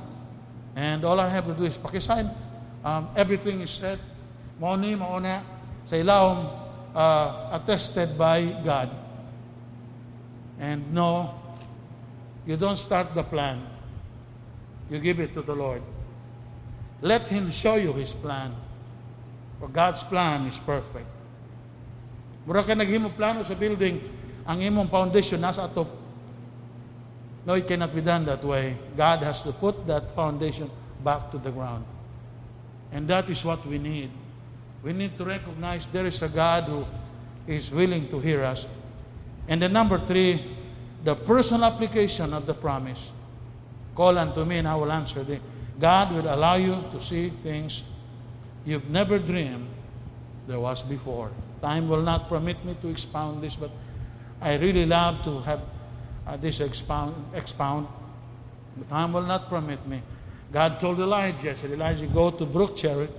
[0.75, 2.33] And all I have to do is pakisign.
[2.85, 3.99] Um, everything is set.
[4.61, 5.45] Mauni, mauna.
[5.87, 6.49] Sa ilawom,
[6.95, 8.91] uh, attested by God.
[10.59, 11.35] And no,
[12.47, 13.67] you don't start the plan.
[14.91, 15.83] You give it to the Lord.
[17.03, 18.55] Let Him show you His plan.
[19.61, 21.09] For God's plan is perfect.
[22.47, 24.01] Mura ka naghimo plano sa building,
[24.47, 25.89] ang imong foundation nasa atop.
[27.45, 28.77] No, it cannot be done that way.
[28.97, 30.71] God has to put that foundation
[31.05, 31.85] back to the ground.
[32.93, 34.11] And that is what we need.
[34.83, 36.85] We need to recognize there is a God who
[37.47, 38.67] is willing to hear us.
[39.49, 40.57] And then number three,
[41.05, 43.01] the personal application of the promise.
[43.95, 45.41] Call unto me and I will answer thee.
[45.79, 47.83] God will allow you to see things
[48.65, 49.69] you've never dreamed
[50.47, 51.31] there was before.
[51.61, 53.71] Time will not permit me to expound this, but
[54.45, 55.61] I really love to have
[56.27, 57.89] uh, this expound, expound.
[58.77, 60.03] But time will not permit me.
[60.53, 63.11] God told Elijah, said, Elijah, go to Brook Cherith,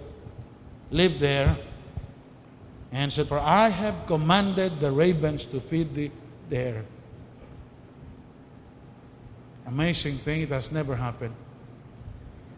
[0.91, 1.57] live there,
[2.91, 6.11] and said, For I have commanded the ravens to feed thee
[6.49, 6.85] there.
[9.65, 11.35] Amazing thing, it has never happened.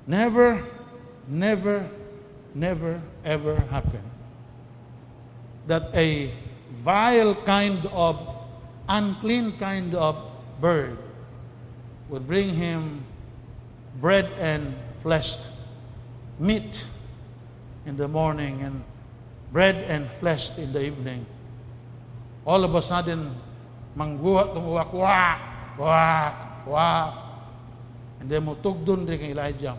[0.05, 0.67] Never,
[1.27, 1.89] never,
[2.53, 4.11] never, ever happened
[5.67, 6.31] that a
[6.83, 8.36] vile kind of,
[8.87, 10.15] unclean kind of
[10.59, 10.97] bird
[12.09, 13.03] would bring him
[13.99, 15.37] bread and flesh,
[16.39, 16.85] meat
[17.85, 18.83] in the morning and
[19.51, 21.25] bread and flesh in the evening.
[22.45, 23.35] All of a sudden,
[23.97, 25.39] mangguha tumuwak, wak,
[25.77, 26.35] wak,
[26.67, 27.13] wak.
[28.19, 29.77] And then mutugdon rin kay Elijah.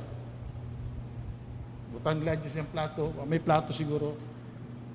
[1.97, 4.15] Butang Elijah siyang plato, may plato siguro.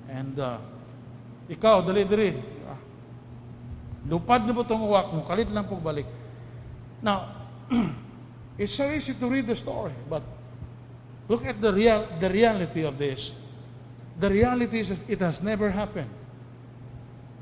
[0.06, 0.58] And uh,
[1.50, 2.30] ikaw, dali dali.
[2.30, 2.53] Ah.
[4.04, 6.04] Lupad na po itong uwak mo, kalit lang po balik.
[7.00, 7.32] Now,
[8.60, 10.20] it's so easy to read the story, but
[11.28, 13.32] look at the real the reality of this.
[14.20, 16.12] The reality is it has never happened.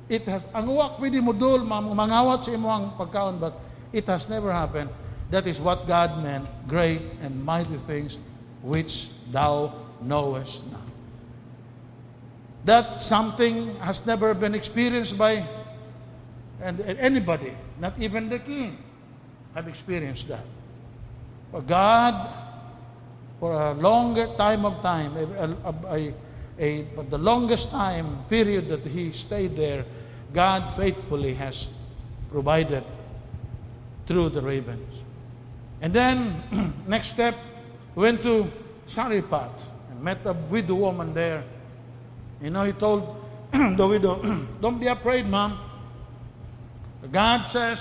[0.09, 3.59] It has, ang uwak pwede mo dul, mangawat sa imo ang pagkaon, but
[3.90, 4.88] it has never happened.
[5.33, 8.20] That is what God meant, great and mighty things
[8.62, 10.92] which thou knowest not
[12.64, 15.46] that something has never been experienced by
[16.61, 18.79] and, anybody, not even the king,
[19.55, 20.45] have experienced that.
[21.51, 22.33] But God,
[23.41, 25.57] for a longer time of time, a,
[25.88, 26.15] a,
[26.59, 29.85] a, the longest time period that he stayed there,
[30.33, 31.69] God faithfully has
[32.31, 32.85] provided
[34.07, 34.95] through the ravens.
[35.81, 37.37] And then, next step,
[37.95, 38.51] went to
[38.88, 41.45] Zarephath and met a widow woman there
[42.43, 44.21] you know, he told the widow,
[44.61, 45.59] Don't be afraid, mom.
[47.11, 47.78] God says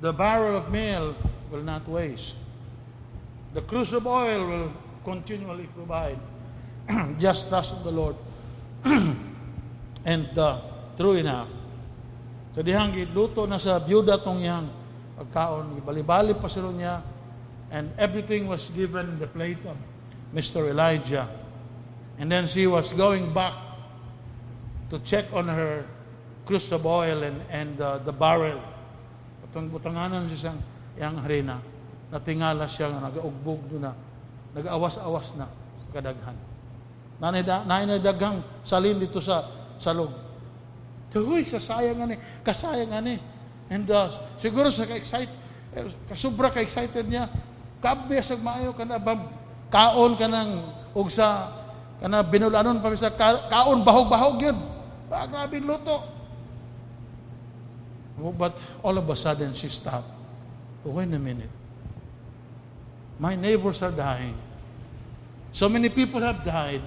[0.00, 1.16] the barrel of meal
[1.50, 2.34] will not waste.
[3.54, 4.72] The of oil will
[5.04, 6.18] continually provide.
[7.18, 8.16] Just trust the Lord.
[10.04, 10.60] and uh,
[10.98, 11.48] true enough.
[12.54, 14.68] So dihang luto na sa byuda tong yang
[15.16, 17.02] pagkaon, ibali-bali pa sila niya,
[17.72, 19.78] and everything was given in the plate of
[20.34, 20.68] Mr.
[20.68, 21.30] Elijah.
[22.18, 23.54] And then she was going back
[24.90, 25.82] to check on her
[26.44, 28.60] cruse of oil and, and uh, the barrel.
[29.44, 30.60] Butang, butanganan siya siyang
[31.00, 31.56] yang harina.
[32.12, 33.92] Natingala siya nga nag-ugbog na.
[34.54, 35.50] Nag-awas-awas na
[35.90, 36.36] kadaghan.
[37.18, 37.42] Nanay
[38.62, 39.48] salin dito sa
[39.80, 40.12] salog.
[41.14, 43.22] Huy, sasayang ani, kasayang ani.
[43.70, 45.30] And uh, siguro sa ka-excite,
[45.74, 47.26] Eh, Kasubra ka excited niya.
[47.82, 49.26] Kabe sa maayo ka na bam
[49.68, 50.50] kaon ka ng
[50.94, 51.50] ugsa
[51.98, 54.58] kana binulanon pa ka, kaon bahog-bahog yun.
[55.10, 56.13] Ah, grabe luto.
[58.22, 60.10] Oh, but all of a sudden she stopped.
[60.86, 61.50] Oh, wait a minute.
[63.18, 64.36] My neighbors are dying.
[65.52, 66.82] So many people have died.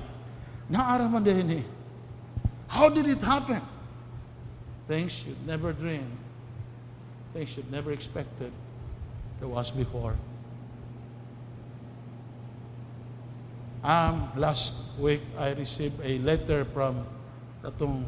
[0.72, 1.64] Naaraman din eh.
[2.68, 3.62] How did it happen?
[4.88, 6.18] Things you'd never dream.
[7.34, 8.52] Things you'd never expected
[9.40, 10.16] there was before.
[13.84, 17.06] Um, last week, I received a letter from
[17.64, 18.04] atong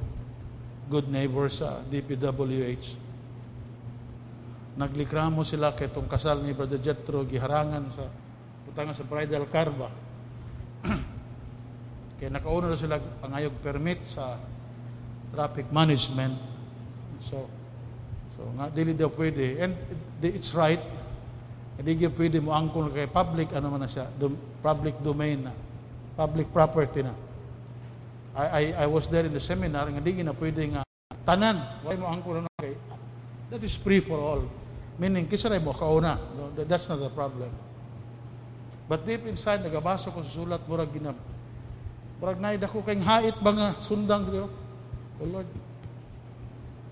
[0.90, 3.09] good neighbor sa DPWH.
[4.80, 8.08] Naglikramo sila kay itong kasal ni Brother Jetro giharangan sa
[8.64, 9.92] putangan sa bridal car ba.
[12.16, 14.40] kaya nakauna na sila pangayog permit sa
[15.36, 16.40] traffic management.
[17.28, 17.52] So,
[18.40, 19.60] so nga dili daw pwede.
[19.60, 19.76] And
[20.24, 20.80] it's right.
[21.76, 24.08] Hindi gyud pwede mo angkol kay public ano man na siya,
[24.64, 25.52] public domain na.
[26.16, 27.16] Public property na.
[28.32, 30.88] I, I, I was there in the seminar nga di na pwede nga
[31.28, 31.84] tanan.
[31.84, 32.80] Why mo angkol na kay
[33.52, 34.59] that is free for all.
[35.00, 36.20] Meaning kisa mo kauna.
[36.36, 37.50] No, that's not the problem.
[38.91, 41.16] But deep inside nagabasa ko sa sulat murag ginam.
[42.20, 44.52] Murag naid ako kay hait ba nga sundang ko.
[45.20, 45.47] Oh Lord,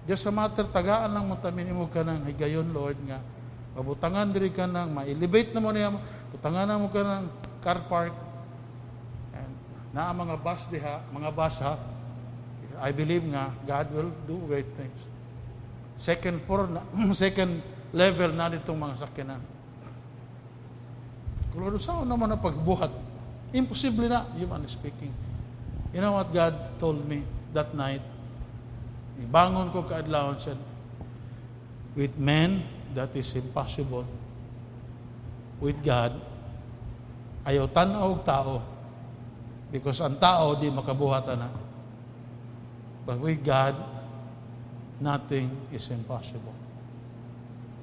[0.07, 3.19] Just sa matter, tagaan lang mo tamin mo ka ng higayon, Lord, nga.
[3.75, 5.99] Pabutangan diri ka ng, ma-elevate na mo niya,
[6.31, 7.25] butangan na mo ka ng
[7.59, 8.15] car park.
[9.35, 9.51] And
[9.91, 11.75] na mga bus diha, mga bus ha,
[12.79, 14.95] I believe nga, God will do great things.
[15.99, 17.59] Second floor, na, second
[17.97, 19.41] level na ditong mga sakyanan.
[21.49, 22.93] Kung saan naman na pagbuhat?
[23.49, 25.09] Imposible na, human speaking.
[25.89, 27.25] You know what God told me
[27.57, 28.05] that night?
[29.17, 30.61] Bangon ko kaadlawon said,
[31.97, 32.61] with men,
[32.93, 34.05] that is impossible.
[35.57, 36.21] With God,
[37.41, 38.61] ayaw tanaw tao.
[39.73, 41.49] Because ang tao, di makabuhat na.
[43.07, 43.73] But with God,
[45.01, 46.56] nothing is impossible.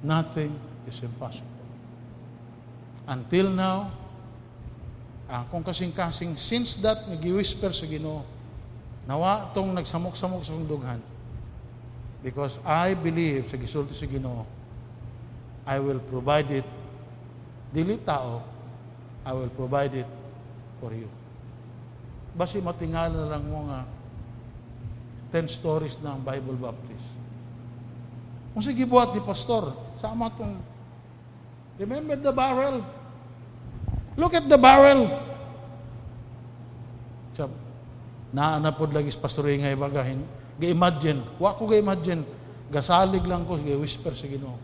[0.05, 0.53] Nothing
[0.85, 1.49] is impossible.
[3.09, 3.89] Until now,
[5.49, 8.21] kung kasing-kasing, since that, nag-whisper sa ginoo,
[9.09, 11.01] nawa tong nagsamok-samok sa dughan,
[12.25, 14.49] Because I believe sa gisulti sa Ginoo,
[15.69, 16.69] I will provide it.
[17.69, 18.41] Dili tao,
[19.21, 20.09] I will provide it
[20.81, 21.05] for you.
[22.33, 23.85] Basi matingala lang mo nga
[25.37, 26.94] 10 stories ng Bible Baptist.
[28.55, 30.63] Kung sige buhat ni pastor, sama tong
[31.75, 32.87] Remember the barrel?
[34.15, 35.11] Look at the barrel.
[37.35, 37.51] Sab,
[38.31, 40.23] naanapod lagi pastor ingay bagahin
[40.55, 41.19] Ga-imagine.
[41.43, 42.23] Wa ko ga-imagine.
[42.71, 44.59] Gasalig lang ko, ga-whisper sa ginoo.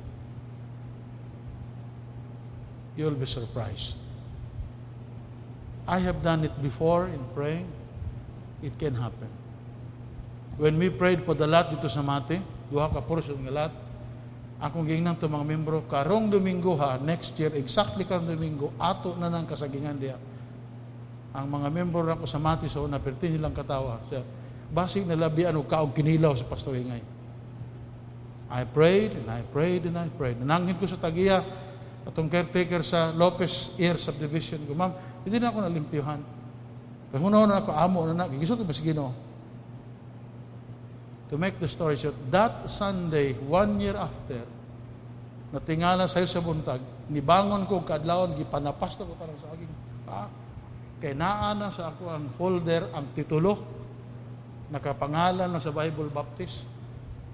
[2.95, 3.99] You'll be surprised.
[5.91, 7.67] I have done it before in praying.
[8.63, 9.31] It can happen.
[10.61, 13.73] When we prayed for the lot dito sa Mate, duha ka portion nga lot,
[14.63, 19.27] akong gingnang to mga membro, karong Domingo ha, next year, exactly karong Domingo, ato na
[19.27, 20.17] ng kasagingan diya.
[21.35, 23.99] Ang mga membro na ko sa Mate, so na perti nilang katawa.
[24.07, 24.23] Siya,
[24.71, 27.03] Basig na labian o kaog kinilaw sa Pastor Ingay.
[28.51, 30.39] I prayed and I prayed and I prayed.
[30.39, 31.43] Nanangin ko sa tagiya
[32.07, 34.95] atong caretaker sa Lopez Air Subdivision ko, ma'am,
[35.27, 36.21] hindi na ako nalimpyuhan.
[37.11, 39.30] Hunaw na ako, amo na na, gigisot sige no?
[41.31, 44.43] To make the story short, that Sunday, one year after,
[45.55, 49.73] natingala sa'yo sa buntag, nibangon ko kadlawon, gipanapas na ko tarang sa aking
[50.03, 50.27] pa.
[50.99, 53.63] Kay naana sa ako ang folder, ang titulo,
[54.75, 56.67] nakapangalan na sa Bible Baptist.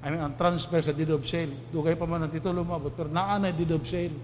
[0.04, 1.50] I mean, ang transfer sa deed of sale.
[1.72, 4.14] Dugay pa man ang titulo mo, pero naanay deed of sale.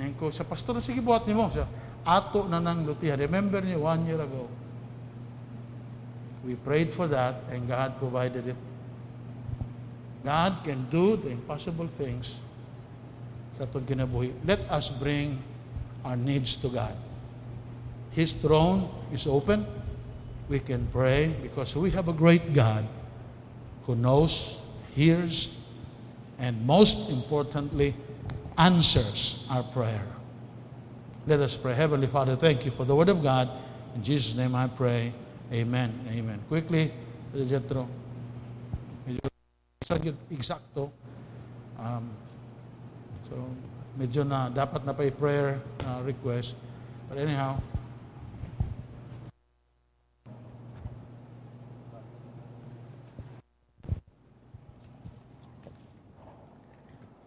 [0.00, 1.52] Yan ko, sa pastor na sige buhat ni mo.
[1.52, 1.68] Sa
[2.04, 3.20] ato na ng lutihan.
[3.20, 4.48] Remember niyo, one year ago,
[6.44, 8.56] we prayed for that and God provided it.
[10.24, 12.40] God can do the impossible things
[13.56, 14.32] sa itong kinabuhi.
[14.44, 15.40] Let us bring
[16.04, 16.96] our needs to God.
[18.12, 19.64] His throne is open
[20.50, 22.84] we can pray because we have a great God
[23.86, 24.56] who knows,
[24.92, 25.48] hears,
[26.38, 27.94] and most importantly,
[28.58, 30.04] answers our prayer.
[31.26, 31.74] Let us pray.
[31.74, 33.48] Heavenly Father, thank you for the Word of God.
[33.94, 35.14] In Jesus' name I pray.
[35.50, 35.90] Amen.
[36.06, 36.38] Amen.
[36.46, 36.94] Quickly,
[37.34, 37.90] Jethro.
[39.90, 40.94] Medyo exacto.
[41.74, 42.14] Um,
[43.26, 43.34] so,
[43.98, 46.54] medyo na dapat na pa prayer uh, request.
[47.10, 47.58] But anyhow,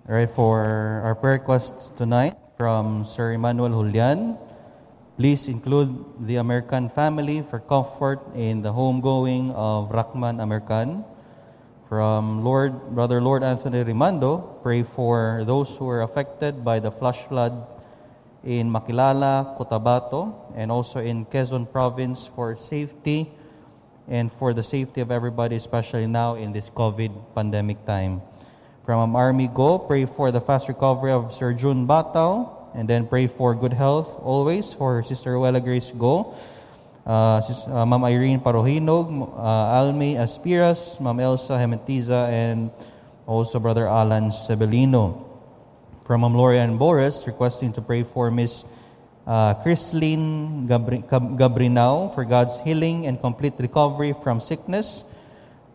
[0.04, 0.60] All right, for
[1.08, 4.36] our prayer requests tonight from Sir Emmanuel Julian,
[5.18, 5.93] please include
[6.26, 11.05] the American family for comfort in the homegoing of Rahman American.
[11.88, 17.22] From Lord, Brother Lord Anthony Rimando, pray for those who are affected by the flash
[17.30, 17.53] flood
[18.43, 23.32] in Makilala, Cotabato, and also in Quezon province for safety
[24.07, 28.22] and for the safety of everybody, especially now in this COVID pandemic time.
[28.86, 33.28] From Army Go, pray for the fast recovery of Sir June Batao, and then pray
[33.28, 36.36] for good health always for Sister Wella Grace Go,
[37.06, 39.08] uh, Sis, uh, Ma'am Irene Parohinog,
[39.38, 42.72] uh, Almi Aspiras, Ma'am Elsa Hementiza, and
[43.26, 45.30] also Brother Alan Sebelino.
[46.06, 48.66] From Ma'am Lorian Boris, requesting to pray for Miss
[49.26, 55.04] uh, Chrislyn Gabri- Gabrinao for God's healing and complete recovery from sickness.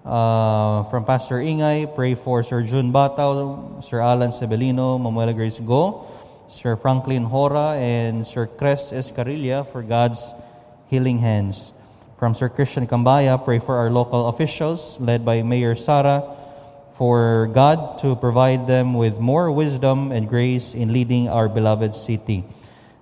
[0.05, 6.07] Uh, from Pastor Ingay, pray for Sir Jun Batao, Sir Alan Sebelino, Mamuela Grace Go,
[6.49, 10.25] Sir Franklin Hora, and Sir Cres Escarilla for God's
[10.89, 11.73] healing hands.
[12.19, 16.25] From Sir Christian Cambaya, pray for our local officials, led by Mayor Sara,
[16.97, 22.45] for God to provide them with more wisdom and grace in leading our beloved city.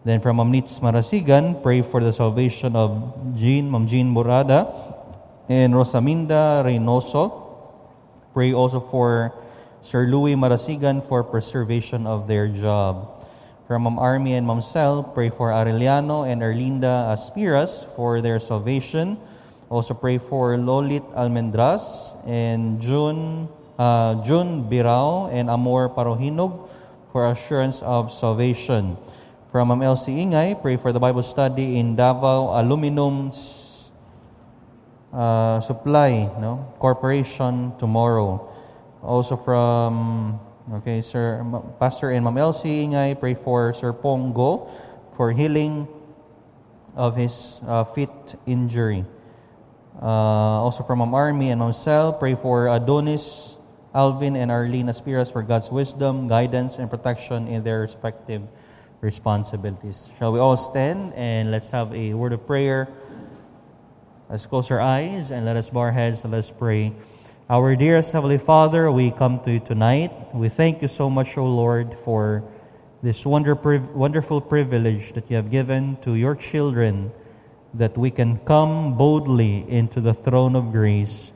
[0.04, 4.66] Then from Mamnitz Marasigan, pray for the salvation of Jean, Mam Jean Murada,
[5.48, 7.46] and Rosaminda Reynoso.
[8.34, 9.32] Pray also for
[9.82, 13.15] Sir Louis Marasigan for preservation of their job.
[13.66, 19.18] From Mam Army and Mam Cel, pray for Arellano and Erlinda Aspiras for their salvation.
[19.70, 23.48] Also pray for Lolit Almendras and June
[23.78, 26.68] uh, June Birao and Amor Parohinog
[27.12, 28.96] for assurance of salvation.
[29.50, 33.32] From Mam Elsie Ingay, pray for the Bible study in Davao Aluminum
[35.12, 36.72] uh, Supply no?
[36.78, 38.52] Corporation tomorrow.
[39.02, 40.38] Also from,
[40.74, 41.44] okay, Sir
[41.78, 44.70] Pastor and Mam Elsie Ingay, pray for Sir Pongo
[45.16, 45.86] for healing
[46.94, 48.10] of his uh, feet
[48.46, 49.04] injury.
[50.02, 53.56] Uh, also from Mam Army and Mam Cel, pray for Adonis,
[53.94, 58.42] Alvin, and Arlene Aspiras for God's wisdom, guidance, and protection in their respective
[59.00, 60.10] responsibilities.
[60.18, 62.88] Shall we all stand and let's have a word of prayer?
[64.28, 66.92] Let's close our eyes and let us bow our heads and let's pray.
[67.48, 70.10] Our dearest Heavenly Father, we come to you tonight.
[70.34, 72.42] We thank you so much, O Lord, for
[73.04, 77.12] this wonder, wonderful privilege that you have given to your children
[77.74, 81.30] that we can come boldly into the throne of grace,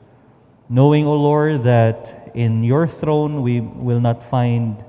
[0.67, 4.83] knowing, O Lord, that in your throne we will not find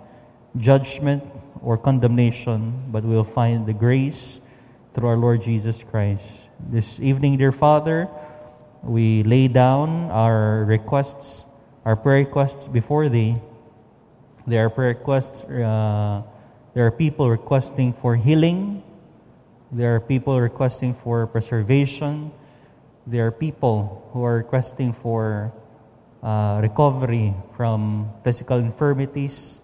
[0.56, 1.22] judgment
[1.62, 4.40] or condemnation, but we will find the grace
[4.92, 6.26] through our Lord Jesus Christ.
[6.58, 8.08] This evening, dear Father,
[8.82, 11.44] we lay down our requests,
[11.84, 13.36] our prayer requests before Thee.
[14.46, 16.22] There are prayer requests, uh,
[16.74, 18.82] there are people requesting for healing,
[19.70, 22.32] there are people requesting for preservation,
[23.06, 25.52] there are people who are requesting for
[26.22, 29.60] uh, recovery from physical infirmities.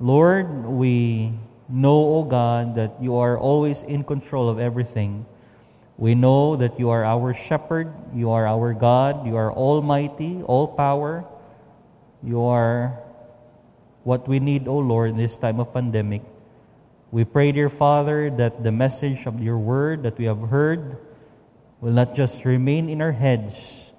[0.00, 1.32] Lord, we
[1.68, 5.26] know, O God, that you are always in control of everything.
[5.96, 10.66] We know that you are our shepherd, you are our God, you are almighty, all
[10.66, 11.24] power.
[12.22, 12.98] You are
[14.02, 16.22] what we need, O Lord, in this time of pandemic.
[17.12, 20.96] We pray, dear Father, that the message of your word that we have heard
[21.80, 23.92] will not just remain in our heads,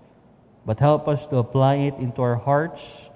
[0.66, 3.10] but help us to apply it into our hearts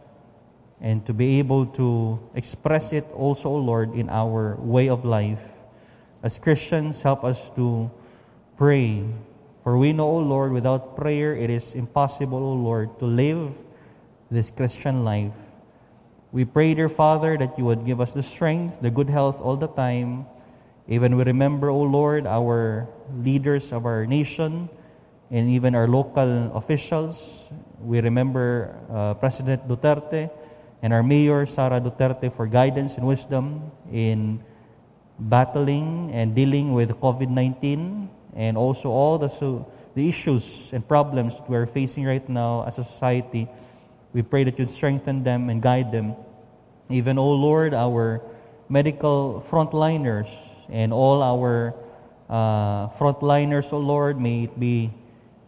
[0.80, 5.42] and to be able to express it also, Lord, in our way of life.
[6.24, 7.92] As Christians, help us to
[8.60, 9.08] pray.
[9.64, 13.56] For we know, O Lord, without prayer it is impossible, O Lord, to live
[14.30, 15.32] this Christian life.
[16.36, 19.56] We pray, dear Father, that you would give us the strength, the good health all
[19.56, 20.28] the time.
[20.92, 22.86] Even we remember, O Lord, our
[23.24, 24.68] leaders of our nation
[25.32, 27.48] and even our local officials.
[27.80, 30.30] We remember uh, President Duterte
[30.84, 34.44] and our Mayor, Sara Duterte, for guidance and wisdom in
[35.18, 39.66] battling and dealing with COVID 19 and also all the, so,
[39.96, 43.48] the issues and problems that we're facing right now as a society.
[44.14, 46.16] We pray that you'd strengthen them and guide them.
[46.90, 48.22] Even, oh Lord, our
[48.70, 50.30] medical frontliners
[50.70, 51.74] and all our
[52.30, 54.92] uh, frontliners, oh Lord, may it be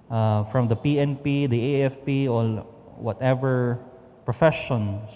[0.09, 2.65] uh, from the PNP, the AFP, or
[2.97, 3.79] whatever
[4.25, 5.09] professions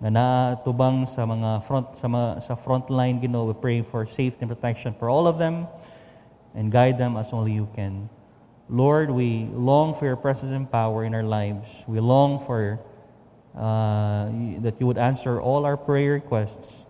[0.00, 4.42] na natubang sa mga front sa mga, sa front line Ginoo we pray for safety
[4.42, 5.66] and protection for all of them
[6.54, 8.08] and guide them as only you can
[8.68, 12.80] Lord we long for your presence and power in our lives we long for
[13.56, 14.26] uh,
[14.62, 16.86] that you would answer all our prayer requests.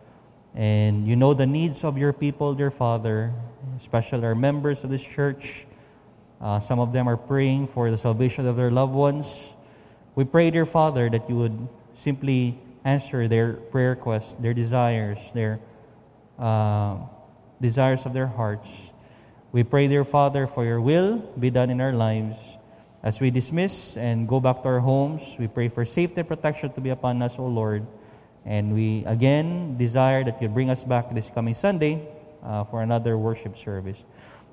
[0.54, 3.32] And you know the needs of your people, dear Father,
[3.76, 5.66] especially our members of this church.
[6.40, 9.40] Uh, some of them are praying for the salvation of their loved ones.
[10.14, 15.60] We pray, dear Father, that you would simply answer their prayer requests, their desires, their
[16.38, 16.96] uh,
[17.60, 18.68] desires of their hearts.
[19.54, 22.34] We pray, dear Father, for your will be done in our lives.
[23.04, 26.72] As we dismiss and go back to our homes, we pray for safety and protection
[26.72, 27.86] to be upon us, O Lord.
[28.44, 32.02] And we again desire that you bring us back this coming Sunday
[32.42, 34.02] uh, for another worship service.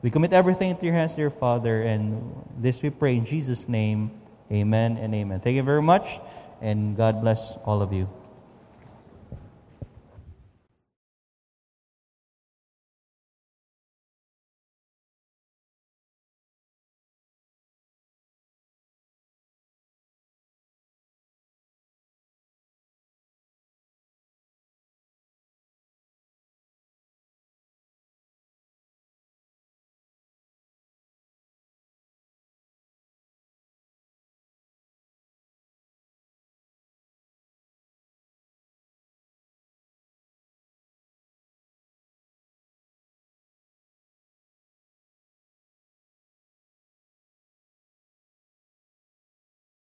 [0.03, 2.21] We commit everything into your hands, dear Father, and
[2.61, 4.11] this we pray in Jesus' name.
[4.51, 5.39] Amen and amen.
[5.39, 6.21] Thank you very much,
[6.61, 8.05] and God bless all of you.